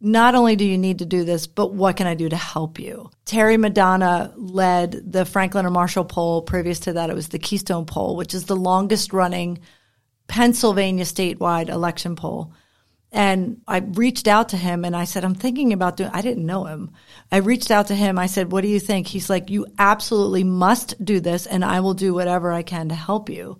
not 0.00 0.34
only 0.34 0.56
do 0.56 0.64
you 0.64 0.78
need 0.78 0.98
to 0.98 1.06
do 1.06 1.24
this, 1.24 1.46
but 1.46 1.72
what 1.72 1.96
can 1.96 2.06
I 2.06 2.14
do 2.14 2.28
to 2.28 2.36
help 2.36 2.78
you? 2.78 3.10
Terry 3.24 3.56
Madonna 3.56 4.32
led 4.36 5.12
the 5.12 5.24
Franklin 5.24 5.64
and 5.64 5.74
Marshall 5.74 6.04
poll. 6.04 6.42
Previous 6.42 6.80
to 6.80 6.94
that, 6.94 7.10
it 7.10 7.16
was 7.16 7.28
the 7.28 7.38
Keystone 7.38 7.86
poll, 7.86 8.16
which 8.16 8.34
is 8.34 8.44
the 8.44 8.56
longest 8.56 9.12
running 9.12 9.58
Pennsylvania 10.28 11.04
statewide 11.04 11.70
election 11.70 12.14
poll. 12.14 12.52
And 13.12 13.62
I 13.66 13.78
reached 13.78 14.28
out 14.28 14.50
to 14.50 14.56
him 14.56 14.84
and 14.84 14.94
I 14.94 15.04
said, 15.04 15.24
I'm 15.24 15.34
thinking 15.34 15.72
about 15.72 15.96
doing, 15.96 16.10
I 16.12 16.22
didn't 16.22 16.44
know 16.44 16.64
him. 16.64 16.90
I 17.30 17.38
reached 17.38 17.70
out 17.70 17.86
to 17.86 17.94
him. 17.94 18.18
I 18.18 18.26
said, 18.26 18.52
what 18.52 18.62
do 18.62 18.68
you 18.68 18.80
think? 18.80 19.06
He's 19.06 19.30
like, 19.30 19.48
you 19.48 19.66
absolutely 19.78 20.44
must 20.44 21.02
do 21.02 21.20
this 21.20 21.46
and 21.46 21.64
I 21.64 21.80
will 21.80 21.94
do 21.94 22.12
whatever 22.12 22.52
I 22.52 22.62
can 22.62 22.88
to 22.88 22.94
help 22.94 23.30
you. 23.30 23.58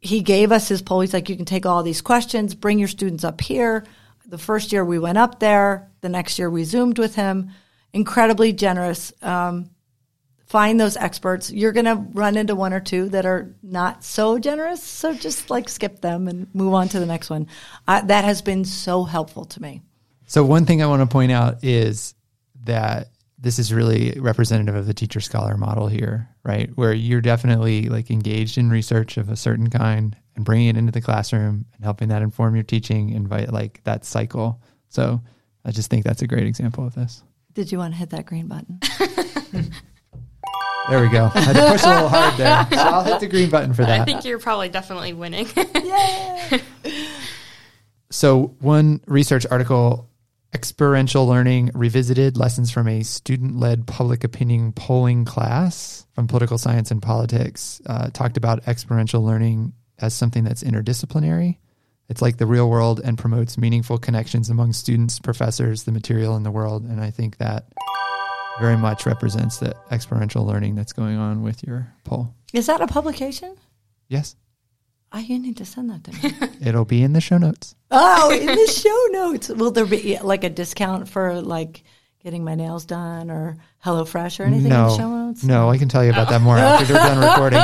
He 0.00 0.22
gave 0.22 0.50
us 0.50 0.68
his 0.68 0.82
poll. 0.82 1.00
He's 1.00 1.12
like, 1.12 1.28
you 1.28 1.36
can 1.36 1.44
take 1.44 1.66
all 1.66 1.82
these 1.82 2.00
questions, 2.00 2.54
bring 2.54 2.78
your 2.78 2.88
students 2.88 3.24
up 3.24 3.40
here. 3.40 3.84
The 4.26 4.38
first 4.38 4.72
year 4.72 4.84
we 4.84 4.98
went 4.98 5.18
up 5.18 5.38
there. 5.38 5.90
The 6.00 6.08
next 6.08 6.38
year 6.38 6.50
we 6.50 6.64
Zoomed 6.64 6.98
with 6.98 7.14
him. 7.14 7.50
Incredibly 7.92 8.52
generous. 8.52 9.12
Um, 9.22 9.70
find 10.52 10.78
those 10.78 10.98
experts. 10.98 11.50
You're 11.50 11.72
going 11.72 11.86
to 11.86 11.94
run 12.12 12.36
into 12.36 12.54
one 12.54 12.74
or 12.74 12.80
two 12.80 13.08
that 13.08 13.24
are 13.24 13.54
not 13.62 14.04
so 14.04 14.38
generous. 14.38 14.82
So 14.82 15.14
just 15.14 15.48
like 15.48 15.66
skip 15.70 16.02
them 16.02 16.28
and 16.28 16.54
move 16.54 16.74
on 16.74 16.90
to 16.90 17.00
the 17.00 17.06
next 17.06 17.30
one. 17.30 17.46
Uh, 17.88 18.02
that 18.02 18.26
has 18.26 18.42
been 18.42 18.66
so 18.66 19.04
helpful 19.04 19.46
to 19.46 19.62
me. 19.62 19.80
So 20.26 20.44
one 20.44 20.66
thing 20.66 20.82
I 20.82 20.86
want 20.86 21.00
to 21.00 21.06
point 21.06 21.32
out 21.32 21.64
is 21.64 22.14
that 22.64 23.08
this 23.38 23.58
is 23.58 23.72
really 23.72 24.12
representative 24.20 24.74
of 24.74 24.86
the 24.86 24.92
teacher 24.92 25.20
scholar 25.20 25.56
model 25.56 25.88
here, 25.88 26.28
right? 26.44 26.68
Where 26.74 26.92
you're 26.92 27.22
definitely 27.22 27.88
like 27.88 28.10
engaged 28.10 28.58
in 28.58 28.68
research 28.68 29.16
of 29.16 29.30
a 29.30 29.36
certain 29.36 29.70
kind 29.70 30.14
and 30.36 30.44
bringing 30.44 30.68
it 30.68 30.76
into 30.76 30.92
the 30.92 31.00
classroom 31.00 31.64
and 31.74 31.82
helping 31.82 32.08
that 32.08 32.20
inform 32.20 32.56
your 32.56 32.64
teaching, 32.64 33.08
invite 33.08 33.50
like 33.50 33.82
that 33.84 34.04
cycle. 34.04 34.60
So 34.90 35.22
I 35.64 35.70
just 35.70 35.88
think 35.88 36.04
that's 36.04 36.20
a 36.20 36.26
great 36.26 36.46
example 36.46 36.86
of 36.86 36.94
this. 36.94 37.22
Did 37.54 37.72
you 37.72 37.78
want 37.78 37.94
to 37.94 37.98
hit 37.98 38.10
that 38.10 38.26
green 38.26 38.48
button? 38.48 38.80
There 40.88 41.00
we 41.00 41.08
go. 41.08 41.30
I 41.32 41.40
had 41.40 41.56
to 41.56 41.70
push 41.70 41.84
a 41.84 41.88
little 41.88 42.08
hard 42.08 42.36
there. 42.36 42.66
So 42.72 42.78
I'll 42.78 43.04
hit 43.04 43.20
the 43.20 43.28
green 43.28 43.50
button 43.50 43.72
for 43.72 43.82
that. 43.84 44.00
I 44.00 44.04
think 44.04 44.24
you're 44.24 44.38
probably 44.38 44.68
definitely 44.68 45.12
winning. 45.12 45.46
Yay. 45.74 46.60
So, 48.10 48.54
one 48.60 49.00
research 49.06 49.46
article, 49.50 50.10
Experiential 50.54 51.26
Learning 51.26 51.70
Revisited 51.72 52.36
Lessons 52.36 52.70
from 52.70 52.88
a 52.88 53.02
Student 53.02 53.58
Led 53.58 53.86
Public 53.86 54.22
Opinion 54.22 54.72
Polling 54.72 55.24
Class 55.24 56.06
from 56.14 56.26
Political 56.26 56.58
Science 56.58 56.90
and 56.90 57.00
Politics, 57.00 57.80
uh, 57.86 58.10
talked 58.10 58.36
about 58.36 58.68
experiential 58.68 59.22
learning 59.22 59.72
as 59.98 60.12
something 60.12 60.44
that's 60.44 60.62
interdisciplinary. 60.62 61.56
It's 62.08 62.20
like 62.20 62.36
the 62.36 62.46
real 62.46 62.68
world 62.68 63.00
and 63.02 63.16
promotes 63.16 63.56
meaningful 63.56 63.96
connections 63.96 64.50
among 64.50 64.74
students, 64.74 65.18
professors, 65.18 65.84
the 65.84 65.92
material 65.92 66.36
in 66.36 66.42
the 66.42 66.50
world. 66.50 66.84
And 66.84 67.00
I 67.00 67.10
think 67.10 67.38
that 67.38 67.72
very 68.60 68.76
much 68.76 69.06
represents 69.06 69.58
the 69.58 69.74
experiential 69.90 70.44
learning 70.46 70.74
that's 70.74 70.92
going 70.92 71.16
on 71.16 71.42
with 71.42 71.64
your 71.66 71.92
poll. 72.04 72.34
Is 72.52 72.66
that 72.66 72.80
a 72.80 72.86
publication? 72.86 73.56
Yes, 74.08 74.36
Oh, 75.14 75.18
you 75.18 75.38
need 75.38 75.58
to 75.58 75.66
send 75.66 75.90
that 75.90 76.04
to 76.04 76.12
me. 76.12 76.48
it'll 76.66 76.86
be 76.86 77.02
in 77.02 77.12
the 77.12 77.20
show 77.20 77.36
notes. 77.36 77.74
oh, 77.90 78.30
in 78.30 78.46
the 78.46 78.66
show 78.66 79.06
notes. 79.10 79.50
Will 79.50 79.70
there 79.70 79.84
be 79.84 80.18
like 80.22 80.42
a 80.42 80.48
discount 80.48 81.06
for 81.06 81.42
like 81.42 81.84
getting 82.24 82.42
my 82.44 82.54
nails 82.54 82.86
done 82.86 83.30
or 83.30 83.58
HelloFresh 83.84 84.40
or 84.40 84.44
anything 84.44 84.66
in 84.66 84.70
the 84.70 84.96
show 84.96 85.08
No, 85.10 85.26
notes? 85.26 85.44
no, 85.44 85.68
I 85.68 85.76
can 85.76 85.90
tell 85.90 86.02
you 86.02 86.12
about 86.12 86.30
that 86.30 86.40
more 86.40 86.56
after 86.56 86.94
we're 86.94 86.98
done 86.98 87.18
recording. 87.18 87.58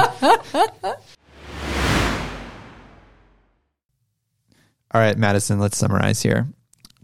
All 4.92 5.00
right, 5.00 5.16
Madison, 5.16 5.58
let's 5.58 5.76
summarize 5.78 6.22
here. 6.22 6.46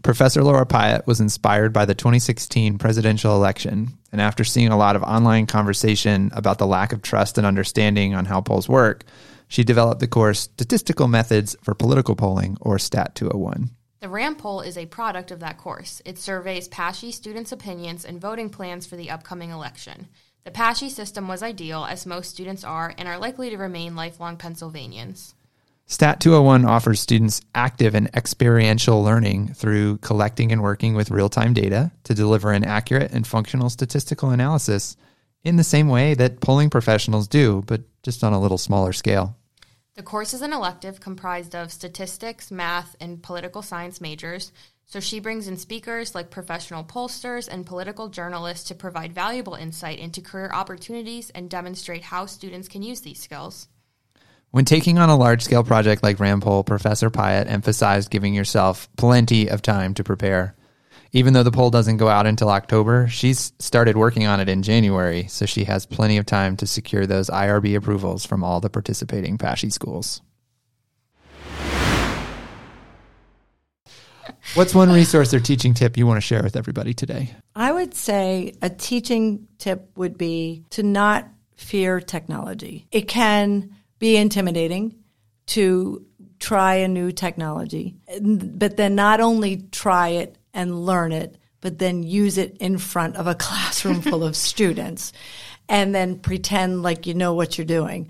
Professor 0.05 0.43
Laura 0.43 0.67
Pyott 0.67 1.07
was 1.07 1.19
inspired 1.19 1.73
by 1.73 1.83
the 1.83 1.95
2016 1.95 2.77
presidential 2.77 3.33
election 3.33 3.97
And 4.11 4.21
after 4.21 4.43
seeing 4.43 4.67
a 4.67 4.77
lot 4.77 4.95
of 4.95 5.01
online 5.01 5.47
conversation 5.47 6.29
about 6.35 6.59
the 6.59 6.67
lack 6.67 6.93
of 6.93 7.01
trust 7.01 7.39
and 7.39 7.47
understanding 7.47 8.13
on 8.13 8.25
how 8.25 8.39
polls 8.39 8.69
work, 8.69 9.03
she 9.47 9.63
developed 9.63 10.01
the 10.01 10.07
course 10.07 10.41
Statistical 10.41 11.07
Methods 11.07 11.55
for 11.63 11.73
Political 11.73 12.17
Polling, 12.17 12.55
or 12.61 12.77
STAT 12.77 13.15
201. 13.15 13.71
The 13.99 14.09
RAM 14.09 14.35
poll 14.35 14.61
is 14.61 14.77
a 14.77 14.85
product 14.85 15.31
of 15.31 15.39
that 15.39 15.57
course. 15.57 16.03
It 16.05 16.19
surveys 16.19 16.67
PASSHE 16.67 17.11
students' 17.11 17.51
opinions 17.51 18.05
and 18.05 18.21
voting 18.21 18.51
plans 18.51 18.85
for 18.85 18.97
the 18.97 19.09
upcoming 19.09 19.49
election. 19.49 20.07
The 20.43 20.51
PASSHE 20.51 20.91
system 20.91 21.27
was 21.27 21.41
ideal, 21.41 21.83
as 21.83 22.05
most 22.05 22.29
students 22.29 22.63
are 22.63 22.93
and 22.99 23.07
are 23.07 23.17
likely 23.17 23.49
to 23.49 23.57
remain 23.57 23.95
lifelong 23.95 24.37
Pennsylvanians. 24.37 25.33
STAT 25.87 26.19
201 26.19 26.65
offers 26.65 26.99
students 26.99 27.41
active 27.53 27.93
and 27.93 28.09
experiential 28.15 29.03
learning 29.03 29.53
through 29.53 29.97
collecting 29.97 30.51
and 30.51 30.63
working 30.63 30.95
with 30.95 31.11
real 31.11 31.29
time 31.29 31.53
data 31.53 31.91
to 32.03 32.15
deliver 32.15 32.51
an 32.51 32.63
accurate 32.63 33.11
and 33.11 33.27
functional 33.27 33.69
statistical 33.69 34.31
analysis 34.31 34.97
in 35.43 35.57
the 35.57 35.63
same 35.63 35.87
way 35.87 36.15
that 36.15 36.41
polling 36.41 36.71
professionals 36.71 37.27
do, 37.27 37.63
but 37.67 37.83
just 38.01 38.23
on 38.23 38.33
a 38.33 38.41
little 38.41 38.57
smaller 38.57 38.93
scale. 38.93 39.37
The 39.93 40.01
course 40.01 40.33
is 40.33 40.41
an 40.41 40.53
elective 40.53 40.99
comprised 40.99 41.55
of 41.55 41.71
statistics, 41.71 42.49
math, 42.49 42.95
and 42.99 43.21
political 43.21 43.61
science 43.61 44.01
majors. 44.01 44.51
So 44.87 44.99
she 44.99 45.19
brings 45.19 45.47
in 45.47 45.55
speakers 45.55 46.15
like 46.15 46.31
professional 46.31 46.83
pollsters 46.83 47.47
and 47.47 47.63
political 47.63 48.09
journalists 48.09 48.67
to 48.69 48.75
provide 48.75 49.13
valuable 49.13 49.53
insight 49.53 49.99
into 49.99 50.19
career 50.19 50.49
opportunities 50.51 51.29
and 51.29 51.47
demonstrate 51.47 52.01
how 52.01 52.25
students 52.25 52.67
can 52.67 52.81
use 52.81 53.01
these 53.01 53.21
skills. 53.21 53.67
When 54.55 54.63
taking 54.63 54.97
on 54.99 55.09
a 55.09 55.17
large 55.17 55.41
scale 55.41 55.65
project 55.65 56.01
like 56.01 56.17
RAM 56.17 56.39
poll, 56.39 56.63
Professor 56.63 57.09
Pyott 57.09 57.51
emphasized 57.51 58.09
giving 58.09 58.33
yourself 58.33 58.87
plenty 58.95 59.49
of 59.49 59.61
time 59.61 59.93
to 59.95 60.03
prepare. 60.05 60.55
Even 61.11 61.33
though 61.33 61.43
the 61.43 61.51
poll 61.51 61.69
doesn't 61.69 61.97
go 61.97 62.07
out 62.07 62.25
until 62.25 62.47
October, 62.47 63.09
she's 63.09 63.51
started 63.59 63.97
working 63.97 64.25
on 64.25 64.39
it 64.39 64.47
in 64.47 64.63
January, 64.63 65.27
so 65.27 65.45
she 65.45 65.65
has 65.65 65.85
plenty 65.85 66.15
of 66.15 66.25
time 66.25 66.55
to 66.55 66.65
secure 66.65 67.05
those 67.05 67.29
IRB 67.29 67.75
approvals 67.75 68.25
from 68.25 68.45
all 68.45 68.61
the 68.61 68.69
participating 68.69 69.37
PASSHE 69.37 69.71
schools. 69.71 70.21
What's 74.53 74.73
one 74.73 74.89
resource 74.89 75.33
or 75.33 75.41
teaching 75.41 75.73
tip 75.73 75.97
you 75.97 76.07
want 76.07 76.15
to 76.15 76.25
share 76.25 76.43
with 76.43 76.55
everybody 76.55 76.93
today? 76.93 77.35
I 77.57 77.73
would 77.73 77.93
say 77.93 78.53
a 78.61 78.69
teaching 78.69 79.49
tip 79.57 79.91
would 79.97 80.17
be 80.17 80.63
to 80.69 80.81
not 80.81 81.27
fear 81.57 81.99
technology. 81.99 82.87
It 82.93 83.09
can 83.09 83.75
be 83.99 84.17
intimidating 84.17 84.95
to 85.47 86.05
try 86.39 86.75
a 86.75 86.87
new 86.87 87.11
technology, 87.11 87.95
but 88.21 88.77
then 88.77 88.95
not 88.95 89.21
only 89.21 89.57
try 89.71 90.09
it 90.09 90.37
and 90.53 90.85
learn 90.85 91.11
it, 91.11 91.37
but 91.61 91.79
then 91.79 92.03
use 92.03 92.37
it 92.37 92.57
in 92.57 92.77
front 92.77 93.15
of 93.15 93.27
a 93.27 93.35
classroom 93.45 94.01
full 94.01 94.23
of 94.23 94.35
students 94.35 95.13
and 95.67 95.95
then 95.95 96.19
pretend 96.19 96.83
like 96.83 97.07
you 97.07 97.13
know 97.13 97.33
what 97.33 97.57
you're 97.57 97.65
doing. 97.65 98.09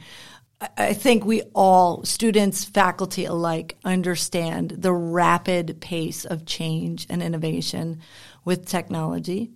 I 0.78 0.94
think 0.94 1.26
we 1.26 1.42
all, 1.54 2.04
students, 2.06 2.64
faculty 2.64 3.26
alike, 3.26 3.78
understand 3.84 4.72
the 4.72 4.94
rapid 4.94 5.80
pace 5.82 6.26
of 6.26 6.46
change 6.46 7.06
and 7.10 7.22
innovation 7.22 8.00
with 8.46 8.66
technology. 8.66 9.52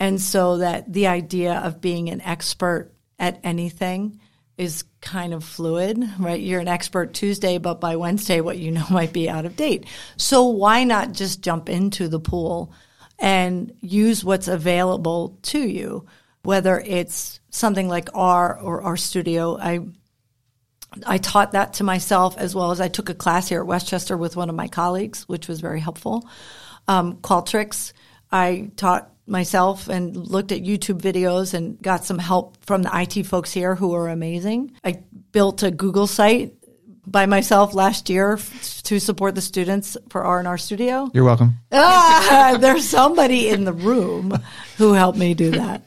And 0.00 0.20
so 0.20 0.58
that 0.58 0.92
the 0.92 1.06
idea 1.06 1.54
of 1.54 1.80
being 1.80 2.08
an 2.08 2.22
expert 2.22 2.92
at 3.18 3.40
anything 3.44 4.20
is 4.58 4.84
kind 5.00 5.32
of 5.32 5.44
fluid, 5.44 6.04
right? 6.18 6.40
You're 6.40 6.60
an 6.60 6.68
expert 6.68 7.14
Tuesday, 7.14 7.58
but 7.58 7.80
by 7.80 7.96
Wednesday, 7.96 8.40
what 8.40 8.58
you 8.58 8.72
know 8.72 8.84
might 8.90 9.12
be 9.12 9.30
out 9.30 9.46
of 9.46 9.56
date. 9.56 9.86
So 10.16 10.48
why 10.48 10.84
not 10.84 11.12
just 11.12 11.42
jump 11.42 11.68
into 11.68 12.08
the 12.08 12.20
pool 12.20 12.72
and 13.18 13.72
use 13.80 14.24
what's 14.24 14.48
available 14.48 15.38
to 15.42 15.60
you? 15.60 16.06
Whether 16.42 16.80
it's 16.80 17.40
something 17.50 17.88
like 17.88 18.10
R 18.14 18.58
or 18.58 18.82
RStudio, 18.82 19.58
I 19.60 19.80
I 21.06 21.18
taught 21.18 21.52
that 21.52 21.74
to 21.74 21.84
myself 21.84 22.36
as 22.38 22.54
well 22.54 22.70
as 22.70 22.80
I 22.80 22.88
took 22.88 23.10
a 23.10 23.14
class 23.14 23.48
here 23.48 23.60
at 23.60 23.66
West 23.66 23.88
Chester 23.88 24.16
with 24.16 24.36
one 24.36 24.48
of 24.48 24.56
my 24.56 24.68
colleagues, 24.68 25.28
which 25.28 25.46
was 25.46 25.60
very 25.60 25.80
helpful. 25.80 26.26
Um, 26.88 27.16
Qualtrics, 27.16 27.92
I 28.32 28.70
taught 28.76 29.12
myself 29.28 29.88
and 29.88 30.16
looked 30.16 30.52
at 30.52 30.62
YouTube 30.62 31.00
videos 31.00 31.54
and 31.54 31.80
got 31.82 32.04
some 32.04 32.18
help 32.18 32.56
from 32.64 32.82
the 32.82 32.90
IT 32.92 33.24
folks 33.26 33.52
here 33.52 33.74
who 33.74 33.94
are 33.94 34.08
amazing. 34.08 34.72
I 34.84 35.02
built 35.32 35.62
a 35.62 35.70
Google 35.70 36.06
site 36.06 36.54
by 37.06 37.26
myself 37.26 37.74
last 37.74 38.10
year 38.10 38.38
to 38.84 38.98
support 38.98 39.34
the 39.34 39.40
students 39.40 39.96
for 40.10 40.24
R&R 40.24 40.58
Studio. 40.58 41.10
You're 41.14 41.24
welcome. 41.24 41.54
Ah, 41.72 42.56
there's 42.60 42.88
somebody 42.88 43.48
in 43.48 43.64
the 43.64 43.72
room 43.72 44.38
who 44.76 44.92
helped 44.92 45.18
me 45.18 45.34
do 45.34 45.50
that, 45.52 45.82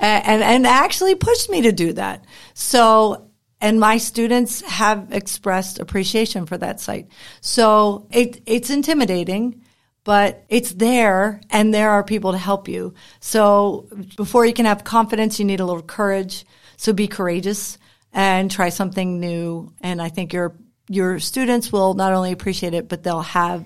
and, 0.00 0.24
and 0.24 0.42
and 0.42 0.66
actually 0.66 1.14
pushed 1.14 1.50
me 1.50 1.62
to 1.62 1.72
do 1.72 1.92
that. 1.94 2.24
So 2.54 3.28
and 3.62 3.78
my 3.78 3.96
students 3.96 4.60
have 4.62 5.12
expressed 5.12 5.78
appreciation 5.78 6.46
for 6.46 6.58
that 6.58 6.80
site. 6.80 7.06
So 7.40 8.08
it, 8.10 8.42
it's 8.44 8.70
intimidating, 8.70 9.61
but 10.04 10.44
it's 10.48 10.72
there 10.72 11.40
and 11.50 11.72
there 11.72 11.90
are 11.90 12.02
people 12.02 12.32
to 12.32 12.38
help 12.38 12.68
you. 12.68 12.94
So 13.20 13.88
before 14.16 14.44
you 14.44 14.52
can 14.52 14.66
have 14.66 14.84
confidence, 14.84 15.38
you 15.38 15.44
need 15.44 15.60
a 15.60 15.64
little 15.64 15.82
courage. 15.82 16.44
So 16.76 16.92
be 16.92 17.06
courageous 17.06 17.78
and 18.12 18.50
try 18.50 18.70
something 18.70 19.20
new. 19.20 19.72
And 19.80 20.02
I 20.02 20.08
think 20.08 20.32
your, 20.32 20.56
your 20.88 21.20
students 21.20 21.72
will 21.72 21.94
not 21.94 22.12
only 22.12 22.32
appreciate 22.32 22.74
it, 22.74 22.88
but 22.88 23.02
they'll 23.02 23.20
have 23.20 23.64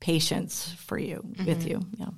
patience 0.00 0.74
for 0.86 0.98
you, 0.98 1.16
mm-hmm. 1.16 1.44
with 1.44 1.66
you. 1.66 1.82
Yeah. 1.98 2.08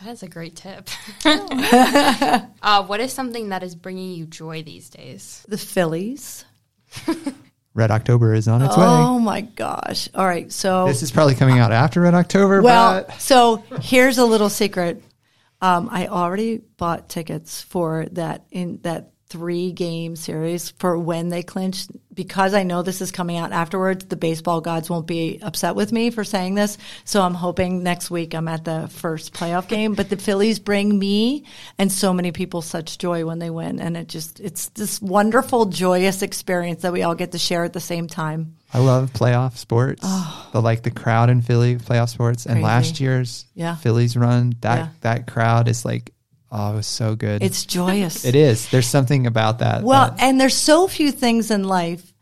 That 0.00 0.10
is 0.10 0.22
a 0.22 0.28
great 0.28 0.56
tip. 0.56 0.88
uh, 1.24 2.84
what 2.84 3.00
is 3.00 3.12
something 3.12 3.50
that 3.50 3.62
is 3.62 3.74
bringing 3.74 4.12
you 4.12 4.26
joy 4.26 4.62
these 4.62 4.88
days? 4.90 5.44
The 5.48 5.58
Phillies. 5.58 6.44
Red 7.74 7.90
October 7.90 8.34
is 8.34 8.48
on 8.48 8.62
its 8.62 8.74
oh, 8.76 8.80
way. 8.80 8.86
Oh 8.86 9.18
my 9.18 9.40
gosh. 9.40 10.08
All 10.14 10.26
right. 10.26 10.52
So 10.52 10.86
this 10.86 11.02
is 11.02 11.10
probably 11.10 11.34
coming 11.34 11.58
out 11.58 11.72
after 11.72 12.00
Red 12.00 12.14
October. 12.14 12.60
Well, 12.60 13.04
but. 13.04 13.20
so 13.20 13.64
here's 13.80 14.18
a 14.18 14.24
little 14.24 14.50
secret. 14.50 15.02
Um, 15.60 15.88
I 15.90 16.08
already 16.08 16.58
bought 16.58 17.08
tickets 17.08 17.62
for 17.62 18.06
that 18.12 18.44
in 18.50 18.80
that 18.82 19.12
three 19.28 19.72
game 19.72 20.16
series 20.16 20.70
for 20.70 20.98
when 20.98 21.28
they 21.28 21.42
clinch 21.42 21.86
because 22.14 22.54
I 22.54 22.62
know 22.62 22.82
this 22.82 23.00
is 23.00 23.10
coming 23.10 23.36
out 23.36 23.52
afterwards. 23.52 24.04
The 24.04 24.16
baseball 24.16 24.60
gods 24.60 24.90
won't 24.90 25.06
be 25.06 25.38
upset 25.42 25.74
with 25.74 25.92
me 25.92 26.10
for 26.10 26.24
saying 26.24 26.54
this. 26.54 26.78
So 27.04 27.22
I'm 27.22 27.34
hoping 27.34 27.82
next 27.82 28.10
week 28.10 28.34
I'm 28.34 28.48
at 28.48 28.64
the 28.64 28.88
first 28.88 29.32
playoff 29.32 29.68
game. 29.68 29.94
But 29.94 30.10
the 30.10 30.16
Phillies 30.16 30.58
bring 30.58 30.98
me 30.98 31.44
and 31.78 31.90
so 31.90 32.12
many 32.12 32.32
people 32.32 32.62
such 32.62 32.98
joy 32.98 33.24
when 33.24 33.38
they 33.38 33.50
win. 33.50 33.80
And 33.80 33.96
it 33.96 34.08
just, 34.08 34.40
it's 34.40 34.68
this 34.70 35.00
wonderful, 35.00 35.66
joyous 35.66 36.22
experience 36.22 36.82
that 36.82 36.92
we 36.92 37.02
all 37.02 37.14
get 37.14 37.32
to 37.32 37.38
share 37.38 37.64
at 37.64 37.72
the 37.72 37.80
same 37.80 38.08
time. 38.08 38.56
I 38.74 38.78
love 38.78 39.12
playoff 39.12 39.56
sports. 39.58 40.00
Oh, 40.02 40.48
the 40.52 40.62
like 40.62 40.82
the 40.82 40.90
crowd 40.90 41.28
in 41.28 41.42
Philly 41.42 41.76
playoff 41.76 42.08
sports 42.08 42.46
and 42.46 42.62
last 42.62 43.00
year's 43.00 43.44
yeah. 43.54 43.76
Phillies 43.76 44.16
run 44.16 44.54
that 44.60 44.78
yeah. 44.78 44.88
that 45.02 45.26
crowd 45.26 45.68
is 45.68 45.84
like 45.84 46.14
Oh, 46.54 46.74
it 46.74 46.76
was 46.76 46.86
so 46.86 47.16
good. 47.16 47.42
It's 47.42 47.64
joyous. 47.64 48.26
it 48.26 48.34
is. 48.34 48.68
There's 48.68 48.86
something 48.86 49.26
about 49.26 49.60
that. 49.60 49.82
Well, 49.82 50.10
that, 50.10 50.22
and 50.22 50.38
there's 50.38 50.54
so 50.54 50.86
few 50.86 51.10
things 51.10 51.50
in 51.50 51.64
life 51.64 52.12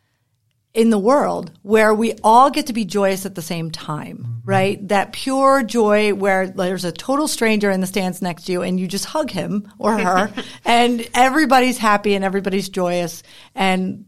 in 0.73 0.91
the 0.91 0.99
world 0.99 1.51
where 1.63 1.93
we 1.93 2.15
all 2.23 2.49
get 2.49 2.69
to 2.69 2.73
be 2.73 2.85
joyous 2.85 3.27
at 3.27 3.35
the 3.35 3.43
same 3.43 3.73
time, 3.73 4.19
mm-hmm. 4.19 4.49
right? 4.49 4.89
That 4.89 5.13
pure 5.13 5.65
joy 5.65 6.15
where 6.15 6.47
there's 6.47 6.85
a 6.85 6.93
total 6.93 7.27
stranger 7.27 7.73
in 7.73 7.81
the 7.81 7.89
stands 7.89 8.23
next 8.23 8.45
to 8.45 8.53
you 8.53 8.63
and 8.63 8.79
you 8.79 8.87
just 8.87 9.05
hug 9.05 9.31
him 9.31 9.73
or 9.79 9.99
her 9.99 10.33
and 10.65 11.09
everybody's 11.13 11.77
happy 11.77 12.15
and 12.15 12.25
everybody's 12.25 12.69
joyous. 12.69 13.25
And, 13.57 14.07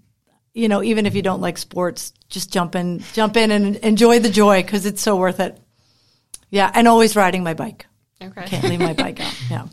you 0.54 0.68
know, 0.68 0.84
even 0.84 1.06
if 1.06 1.16
you 1.16 1.22
don't 1.22 1.40
like 1.40 1.58
sports, 1.58 2.12
just 2.28 2.52
jump 2.52 2.76
in, 2.76 3.02
jump 3.12 3.36
in 3.36 3.50
and 3.50 3.76
enjoy 3.76 4.20
the 4.20 4.30
joy 4.30 4.62
because 4.62 4.86
it's 4.86 5.02
so 5.02 5.16
worth 5.16 5.40
it. 5.40 5.58
Yeah. 6.48 6.70
And 6.72 6.86
always 6.86 7.16
riding 7.16 7.42
my 7.42 7.54
bike. 7.54 7.86
Okay. 8.22 8.44
Can't 8.46 8.68
leave 8.68 8.78
my 8.78 8.92
bike 8.92 9.20
out. 9.20 9.34
Yeah. 9.50 9.66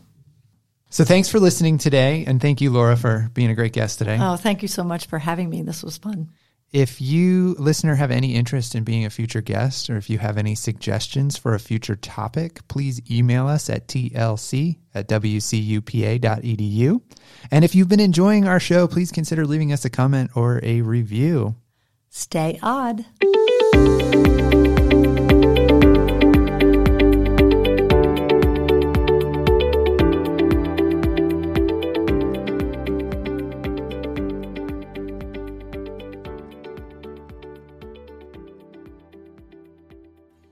So 0.89 1.03
thanks 1.03 1.29
for 1.29 1.39
listening 1.39 1.77
today. 1.77 2.25
And 2.25 2.41
thank 2.41 2.61
you, 2.61 2.71
Laura, 2.71 2.97
for 2.97 3.29
being 3.33 3.51
a 3.51 3.55
great 3.55 3.73
guest 3.73 3.99
today. 3.99 4.17
Oh, 4.19 4.35
thank 4.35 4.61
you 4.61 4.67
so 4.67 4.83
much 4.83 5.05
for 5.05 5.19
having 5.19 5.49
me. 5.49 5.61
This 5.61 5.83
was 5.83 5.97
fun. 5.97 6.29
If 6.71 7.01
you, 7.01 7.55
listener, 7.57 7.95
have 7.95 8.11
any 8.11 8.35
interest 8.35 8.75
in 8.75 8.83
being 8.83 9.03
a 9.03 9.09
future 9.09 9.41
guest 9.41 9.89
or 9.89 9.97
if 9.97 10.07
you 10.07 10.19
have 10.19 10.37
any 10.37 10.53
suggestions 10.53 11.35
for 11.35 11.55
a 11.55 11.59
future 11.59 11.95
topic, 11.95 12.67
please 12.67 13.01
email 13.09 13.47
us 13.47 13.71
at 13.71 13.87
tlc 13.87 14.77
at 14.93 15.07
wcupa.edu. 15.07 17.01
And 17.49 17.65
if 17.65 17.73
you've 17.73 17.89
been 17.89 17.99
enjoying 17.99 18.47
our 18.47 18.59
show, 18.59 18.87
please 18.87 19.11
consider 19.11 19.47
leaving 19.47 19.73
us 19.73 19.83
a 19.83 19.89
comment 19.89 20.31
or 20.35 20.59
a 20.63 20.81
review. 20.81 21.55
Stay 22.11 22.59
odd. 22.61 23.05